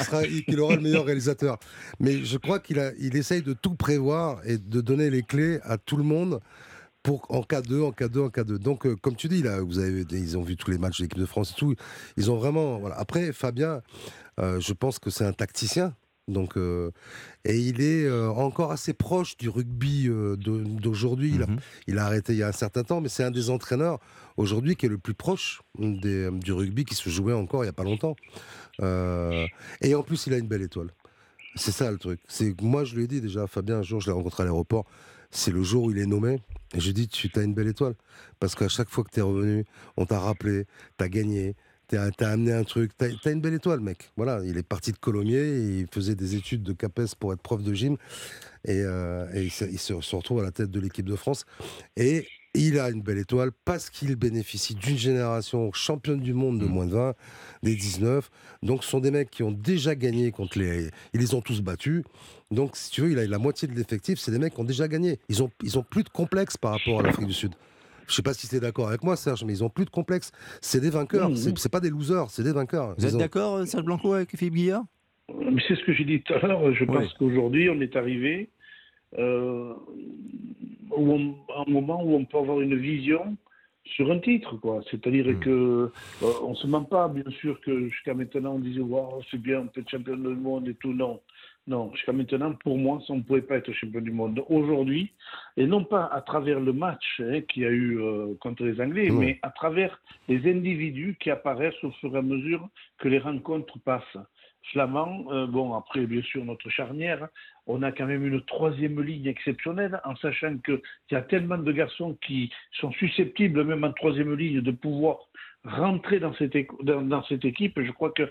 qu'il 0.46 0.60
aura 0.60 0.76
le 0.76 0.80
meilleur 0.80 1.04
réalisateur. 1.04 1.58
Mais 2.00 2.24
je 2.24 2.38
crois 2.38 2.58
qu'il 2.58 2.80
il 2.98 3.16
essaye 3.16 3.42
de 3.42 3.52
tout 3.52 3.74
prévoir 3.74 4.40
et 4.46 4.56
de 4.56 4.80
donner 4.80 5.10
les 5.10 5.22
clés 5.22 5.58
à 5.62 5.76
tout 5.76 5.98
le 5.98 6.04
monde 6.04 6.40
pour 7.04 7.26
en 7.28 7.42
cas 7.42 7.60
2, 7.60 7.82
en 7.82 7.92
cas 7.92 8.08
2, 8.08 8.20
en 8.22 8.30
cas 8.30 8.42
2. 8.44 8.58
Donc, 8.58 8.86
euh, 8.86 8.96
comme 8.96 9.14
tu 9.14 9.28
dis, 9.28 9.42
là, 9.42 9.60
vous 9.60 9.78
avez, 9.78 10.04
ils 10.10 10.36
ont 10.36 10.42
vu 10.42 10.56
tous 10.56 10.70
les 10.70 10.78
matchs 10.78 10.98
de 10.98 11.04
l'équipe 11.04 11.18
de 11.18 11.26
France 11.26 11.52
et 11.52 11.54
tout. 11.54 11.74
Ils 12.16 12.30
ont 12.30 12.36
vraiment. 12.36 12.78
Voilà. 12.78 12.98
Après, 12.98 13.32
Fabien, 13.32 13.82
euh, 14.40 14.58
je 14.58 14.72
pense 14.72 14.98
que 14.98 15.10
c'est 15.10 15.24
un 15.24 15.34
tacticien. 15.34 15.94
Donc, 16.26 16.56
euh, 16.56 16.90
et 17.44 17.58
il 17.58 17.82
est 17.82 18.10
encore 18.10 18.72
assez 18.72 18.94
proche 18.94 19.36
du 19.36 19.50
rugby 19.50 20.08
d'aujourd'hui. 20.38 21.32
Mhm. 21.32 21.58
il, 21.86 21.98
a 21.98 22.06
arrêté 22.06 22.32
il 22.32 22.38
y 22.38 22.42
a 22.42 22.48
un 22.48 22.52
certain 22.52 22.82
temps, 22.82 23.02
mais 23.02 23.10
c'est 23.10 23.24
un 23.24 23.30
des 23.30 23.50
entraîneurs 23.50 23.98
aujourd'hui 24.38 24.74
qui 24.74 24.86
est 24.86 24.88
le 24.88 24.96
plus 24.96 25.12
proche 25.12 25.60
des, 25.78 26.30
du 26.30 26.54
rugby 26.54 26.86
qui 26.86 26.94
se 26.94 27.10
jouait 27.10 27.34
encore 27.34 27.62
il 27.62 27.66
n'y 27.66 27.70
a 27.70 27.74
pas 27.74 27.84
longtemps. 27.84 28.16
et 28.80 29.94
en 29.94 30.02
plus, 30.02 30.26
il 30.26 30.32
a 30.32 30.38
une 30.38 30.48
belle 30.48 30.62
étoile. 30.62 30.88
C'est 31.56 31.72
ça 31.72 31.90
le 31.90 31.98
truc. 31.98 32.20
C'est 32.26 32.58
moi, 32.62 32.84
je 32.84 32.96
lui 32.96 33.04
ai 33.04 33.06
dit 33.06 33.20
déjà, 33.20 33.46
Fabien, 33.46 33.80
un 33.80 33.82
jour, 33.82 34.00
je 34.00 34.06
l'ai 34.06 34.14
rencontré 34.14 34.44
à 34.44 34.46
l'aéroport. 34.46 34.86
C'est 35.30 35.50
le 35.50 35.62
jour 35.62 35.84
où 35.84 35.90
il 35.90 35.98
est 35.98 36.06
nommé. 36.06 36.40
Je 36.76 36.90
dis, 36.90 37.08
tu 37.08 37.30
as 37.36 37.42
une 37.42 37.54
belle 37.54 37.68
étoile. 37.68 37.94
Parce 38.40 38.54
qu'à 38.54 38.68
chaque 38.68 38.88
fois 38.88 39.04
que 39.04 39.10
tu 39.10 39.20
es 39.20 39.22
revenu, 39.22 39.64
on 39.96 40.06
t'a 40.06 40.18
rappelé, 40.18 40.66
tu 40.98 41.04
as 41.04 41.08
gagné, 41.08 41.54
tu 41.88 41.96
as, 41.96 42.10
amené 42.28 42.52
un 42.52 42.64
truc. 42.64 42.92
Tu 42.98 43.04
as, 43.04 43.30
une 43.30 43.40
belle 43.40 43.54
étoile, 43.54 43.80
mec. 43.80 44.10
Voilà, 44.16 44.40
il 44.44 44.56
est 44.56 44.62
parti 44.62 44.92
de 44.92 44.98
Colomiers, 44.98 45.80
il 45.80 45.86
faisait 45.92 46.14
des 46.14 46.34
études 46.34 46.62
de 46.62 46.72
CAPES 46.72 47.14
pour 47.18 47.32
être 47.32 47.42
prof 47.42 47.62
de 47.62 47.74
gym. 47.74 47.96
Et, 48.64 48.80
euh, 48.82 49.26
il, 49.34 49.50
se, 49.50 49.92
retrouve 50.14 50.40
à 50.40 50.42
la 50.42 50.50
tête 50.50 50.70
de 50.70 50.80
l'équipe 50.80 51.06
de 51.06 51.16
France. 51.16 51.44
Et 51.96 52.26
il 52.54 52.78
a 52.78 52.90
une 52.90 53.02
belle 53.02 53.18
étoile 53.18 53.50
parce 53.64 53.90
qu'il 53.90 54.14
bénéficie 54.16 54.74
d'une 54.74 54.96
génération 54.96 55.72
championne 55.72 56.20
du 56.20 56.34
monde 56.34 56.58
de 56.58 56.66
mmh. 56.66 56.68
moins 56.68 56.86
de 56.86 56.92
20, 56.92 57.14
des 57.62 57.74
19. 57.74 58.30
Donc 58.62 58.84
ce 58.84 58.90
sont 58.90 59.00
des 59.00 59.10
mecs 59.10 59.30
qui 59.30 59.42
ont 59.42 59.52
déjà 59.52 59.94
gagné 59.94 60.30
contre 60.30 60.58
les... 60.58 60.90
Ils 61.12 61.20
les 61.20 61.34
ont 61.34 61.40
tous 61.40 61.60
battus. 61.62 62.04
Donc, 62.50 62.76
si 62.76 62.90
tu 62.90 63.00
veux, 63.00 63.10
il 63.10 63.18
a 63.18 63.26
la 63.26 63.38
moitié 63.38 63.66
de 63.66 63.74
l'effectif, 63.74 64.18
c'est 64.18 64.30
des 64.30 64.38
mecs 64.38 64.54
qui 64.54 64.60
ont 64.60 64.64
déjà 64.64 64.86
gagné. 64.86 65.18
Ils 65.28 65.42
ont, 65.42 65.50
ils 65.62 65.78
ont 65.78 65.82
plus 65.82 66.04
de 66.04 66.08
complexe 66.08 66.56
par 66.56 66.72
rapport 66.72 67.00
à 67.00 67.02
l'Afrique 67.02 67.26
du 67.26 67.32
Sud. 67.32 67.52
Je 68.06 68.14
sais 68.14 68.22
pas 68.22 68.34
si 68.34 68.48
tu 68.48 68.56
es 68.56 68.60
d'accord 68.60 68.88
avec 68.88 69.02
moi, 69.02 69.16
Serge, 69.16 69.44
mais 69.44 69.52
ils 69.52 69.64
ont 69.64 69.70
plus 69.70 69.84
de 69.84 69.90
complexe. 69.90 70.30
C'est 70.60 70.80
des 70.80 70.90
vainqueurs. 70.90 71.36
Ce 71.36 71.50
C'est 71.56 71.72
pas 71.72 71.80
des 71.80 71.90
losers, 71.90 72.30
c'est 72.30 72.42
des 72.42 72.52
vainqueurs. 72.52 72.94
Vous 72.98 73.06
êtes 73.06 73.16
d'accord, 73.16 73.56
euh, 73.56 73.64
Serge 73.64 73.84
Blanco, 73.84 74.12
avec 74.12 74.36
Philippe 74.36 74.54
Guillard? 74.54 74.84
C'est 75.66 75.74
ce 75.74 75.84
que 75.84 75.94
j'ai 75.94 76.04
dit 76.04 76.22
tout 76.22 76.34
à 76.34 76.46
l'heure. 76.46 76.72
Je 76.74 76.84
pense 76.84 77.12
qu'aujourd'hui, 77.14 77.70
on 77.70 77.80
est 77.80 77.96
arrivé. 77.96 78.50
Euh, 79.18 79.74
un 80.96 81.70
moment 81.70 82.02
où 82.04 82.14
on 82.14 82.24
peut 82.24 82.38
avoir 82.38 82.60
une 82.60 82.76
vision 82.76 83.36
sur 83.84 84.10
un 84.10 84.18
titre, 84.18 84.56
quoi. 84.56 84.80
C'est-à-dire 84.90 85.26
hmm. 85.26 85.40
que 85.40 85.90
euh, 86.22 86.32
on 86.42 86.54
se 86.54 86.66
ment 86.66 86.84
pas, 86.84 87.08
bien 87.08 87.30
sûr, 87.40 87.60
que 87.60 87.88
jusqu'à 87.88 88.14
maintenant 88.14 88.54
on 88.54 88.58
disait 88.58 88.80
wow, 88.80 89.22
c'est 89.30 89.40
bien, 89.40 89.60
on 89.60 89.66
peut 89.66 89.80
être 89.80 89.90
champion 89.90 90.16
du 90.16 90.28
monde 90.28 90.68
et 90.68 90.74
tout. 90.74 90.92
Non, 90.92 91.20
non. 91.66 91.90
Jusqu'à 91.92 92.12
maintenant, 92.12 92.52
pour 92.52 92.76
moi, 92.76 93.00
on 93.08 93.16
ne 93.16 93.22
pouvait 93.22 93.42
pas 93.42 93.56
être 93.56 93.72
champion 93.72 94.00
du 94.00 94.10
monde. 94.10 94.44
Aujourd'hui, 94.48 95.12
et 95.56 95.66
non 95.66 95.84
pas 95.84 96.04
à 96.06 96.20
travers 96.20 96.60
le 96.60 96.72
match 96.72 97.20
hein, 97.20 97.40
qu'il 97.42 97.62
y 97.62 97.66
a 97.66 97.70
eu 97.70 98.00
euh, 98.00 98.34
contre 98.40 98.64
les 98.64 98.80
Anglais, 98.80 99.08
mais 99.10 99.38
à 99.42 99.50
travers 99.50 99.98
les 100.28 100.50
individus 100.50 101.16
qui 101.20 101.30
apparaissent 101.30 101.82
au 101.82 101.90
fur 101.92 102.14
et 102.14 102.18
à 102.18 102.22
mesure 102.22 102.68
que 102.98 103.08
les 103.08 103.18
rencontres 103.18 103.78
passent. 103.80 104.18
Flamand, 104.72 105.26
euh, 105.30 105.46
bon, 105.46 105.74
après, 105.74 106.06
bien 106.06 106.22
sûr, 106.22 106.44
notre 106.44 106.68
charnière, 106.70 107.28
on 107.66 107.82
a 107.82 107.92
quand 107.92 108.06
même 108.06 108.26
une 108.26 108.40
troisième 108.42 109.00
ligne 109.00 109.26
exceptionnelle, 109.26 110.00
en 110.04 110.16
sachant 110.16 110.56
qu'il 110.58 110.80
y 111.10 111.14
a 111.14 111.22
tellement 111.22 111.58
de 111.58 111.72
garçons 111.72 112.16
qui 112.26 112.50
sont 112.72 112.92
susceptibles, 112.92 113.64
même 113.64 113.84
en 113.84 113.92
troisième 113.92 114.34
ligne, 114.34 114.60
de 114.60 114.70
pouvoir 114.70 115.18
rentrer 115.64 116.18
dans 116.18 116.34
cette, 116.34 116.56
dans, 116.82 117.22
cette 117.24 117.44
équipe. 117.44 117.80
Je 117.80 117.90
crois 117.90 118.10
que, 118.10 118.30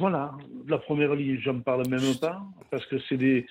voilà, 0.00 0.32
la 0.66 0.78
première 0.78 1.14
ligne, 1.14 1.38
j'en 1.40 1.60
parle 1.60 1.86
même 1.88 2.16
pas, 2.20 2.40
parce 2.70 2.84
que 2.86 2.98
c'est 3.08 3.18
des, 3.18 3.46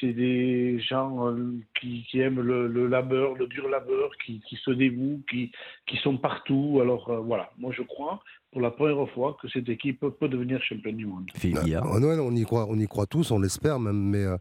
c'est 0.00 0.12
des 0.12 0.78
gens 0.80 1.28
euh, 1.28 1.58
qui, 1.80 2.06
aiment 2.20 2.40
le, 2.40 2.86
labeur, 2.86 3.34
le 3.34 3.46
dur 3.46 3.68
labeur, 3.68 4.10
qui, 4.24 4.42
se 4.64 4.70
dévouent, 4.70 5.22
qui, 5.30 5.50
qui 5.86 5.96
sont 5.98 6.16
partout. 6.16 6.78
Alors 6.82 7.08
euh, 7.10 7.20
voilà, 7.20 7.50
moi 7.58 7.72
je 7.76 7.82
crois 7.82 8.20
pour 8.50 8.62
la 8.62 8.70
première 8.70 9.06
fois 9.10 9.36
que 9.42 9.48
cette 9.48 9.68
équipe 9.68 10.00
peut 10.00 10.28
devenir 10.28 10.62
championne 10.62 10.96
du 10.96 11.04
monde. 11.04 11.30
Bah, 11.52 11.60
on 11.84 12.34
y 12.34 12.44
croit, 12.44 12.66
on 12.70 12.78
y 12.78 12.86
croit 12.86 13.04
tous, 13.04 13.30
on 13.30 13.40
l'espère 13.40 13.78
même, 13.78 14.00
mais 14.00 14.24
euh, 14.24 14.38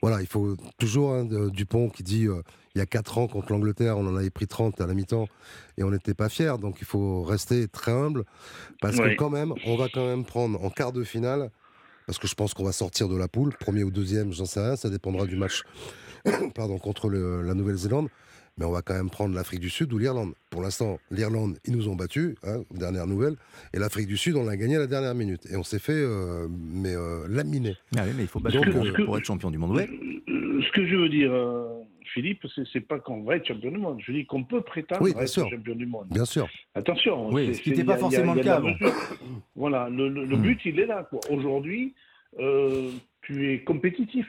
voilà, 0.00 0.22
il 0.22 0.26
faut 0.26 0.56
toujours 0.78 1.12
hein, 1.12 1.26
Dupont 1.52 1.90
qui 1.90 2.02
dit 2.02 2.26
il 2.74 2.78
y 2.78 2.80
a 2.80 2.86
4 2.86 3.18
ans 3.18 3.26
contre 3.26 3.52
l'Angleterre, 3.52 3.98
on 3.98 4.06
en 4.06 4.16
avait 4.16 4.30
pris 4.30 4.46
30 4.46 4.80
à 4.80 4.86
la 4.86 4.94
mi-temps 4.94 5.26
et 5.76 5.84
on 5.84 5.90
n'était 5.90 6.14
pas 6.14 6.30
fiers, 6.30 6.54
donc 6.58 6.76
il 6.80 6.86
faut 6.86 7.22
rester 7.22 7.68
très 7.68 7.92
humble 7.92 8.24
parce 8.80 8.96
que 8.96 9.14
quand 9.16 9.30
même, 9.30 9.52
on 9.66 9.76
va 9.76 9.88
quand 9.92 10.06
même 10.06 10.24
prendre 10.24 10.64
en 10.64 10.70
quart 10.70 10.92
de 10.92 11.04
finale 11.04 11.50
parce 12.10 12.18
que 12.18 12.26
je 12.26 12.34
pense 12.34 12.54
qu'on 12.54 12.64
va 12.64 12.72
sortir 12.72 13.08
de 13.08 13.16
la 13.16 13.28
poule, 13.28 13.52
premier 13.60 13.84
ou 13.84 13.92
deuxième, 13.92 14.32
j'en 14.32 14.44
sais 14.44 14.58
rien, 14.58 14.74
ça 14.74 14.90
dépendra 14.90 15.26
du 15.26 15.36
match 15.36 15.62
pardon, 16.56 16.76
contre 16.76 17.08
la 17.08 17.54
Nouvelle-Zélande. 17.54 18.08
Mais 18.58 18.64
on 18.64 18.72
va 18.72 18.82
quand 18.82 18.94
même 18.94 19.10
prendre 19.10 19.32
l'Afrique 19.32 19.60
du 19.60 19.70
Sud 19.70 19.92
ou 19.92 19.98
l'Irlande. 19.98 20.32
Pour 20.50 20.60
l'instant, 20.60 20.98
l'Irlande, 21.12 21.58
ils 21.66 21.72
nous 21.72 21.88
ont 21.88 21.94
battus, 21.94 22.34
hein, 22.42 22.64
dernière 22.72 23.06
nouvelle, 23.06 23.36
et 23.72 23.78
l'Afrique 23.78 24.08
du 24.08 24.16
Sud, 24.16 24.34
on 24.34 24.44
l'a 24.44 24.56
gagné 24.56 24.74
à 24.74 24.80
la 24.80 24.88
dernière 24.88 25.14
minute. 25.14 25.46
Et 25.52 25.56
on 25.56 25.62
s'est 25.62 25.78
fait 25.78 25.92
euh, 25.92 26.48
mais, 26.50 26.96
euh, 26.96 27.28
laminer. 27.28 27.76
Ah 27.96 28.02
oui, 28.04 28.12
mais 28.16 28.24
il 28.24 28.28
faut 28.28 28.40
battre 28.40 28.60
pour, 28.60 29.04
pour, 29.04 29.16
être 29.16 29.24
champion 29.24 29.52
du 29.52 29.58
monde. 29.58 29.76
Ouais. 29.76 29.88
Ce 30.26 30.72
que 30.72 30.84
je 30.88 30.96
veux 30.96 31.08
dire, 31.08 31.32
euh, 31.32 31.79
Philippe, 32.12 32.46
c'est 32.72 32.80
pas 32.80 32.98
qu'on 32.98 33.22
va 33.22 33.36
être 33.36 33.46
champion 33.46 33.70
du 33.70 33.78
monde. 33.78 34.00
Je 34.04 34.12
dis 34.12 34.26
qu'on 34.26 34.44
peut 34.44 34.62
prétendre 34.62 35.06
être 35.08 35.32
champion 35.32 35.74
du 35.74 35.86
monde. 35.86 36.08
Bien 36.10 36.24
sûr. 36.24 36.48
Attention. 36.74 37.30
Oui, 37.30 37.54
ce 37.54 37.60
qui 37.60 37.70
n'était 37.70 37.84
pas 37.84 37.96
forcément 37.96 38.34
le 38.34 38.42
cas. 38.42 38.60
Voilà, 39.54 39.88
le, 39.88 40.08
hmm. 40.08 40.42
but, 40.42 40.60
il 40.64 40.80
est 40.80 40.86
là. 40.86 41.08
Aujourd'hui, 41.30 41.94
euh, 42.38 42.90
tu 43.22 43.52
es 43.52 43.60
compétitif. 43.60 44.18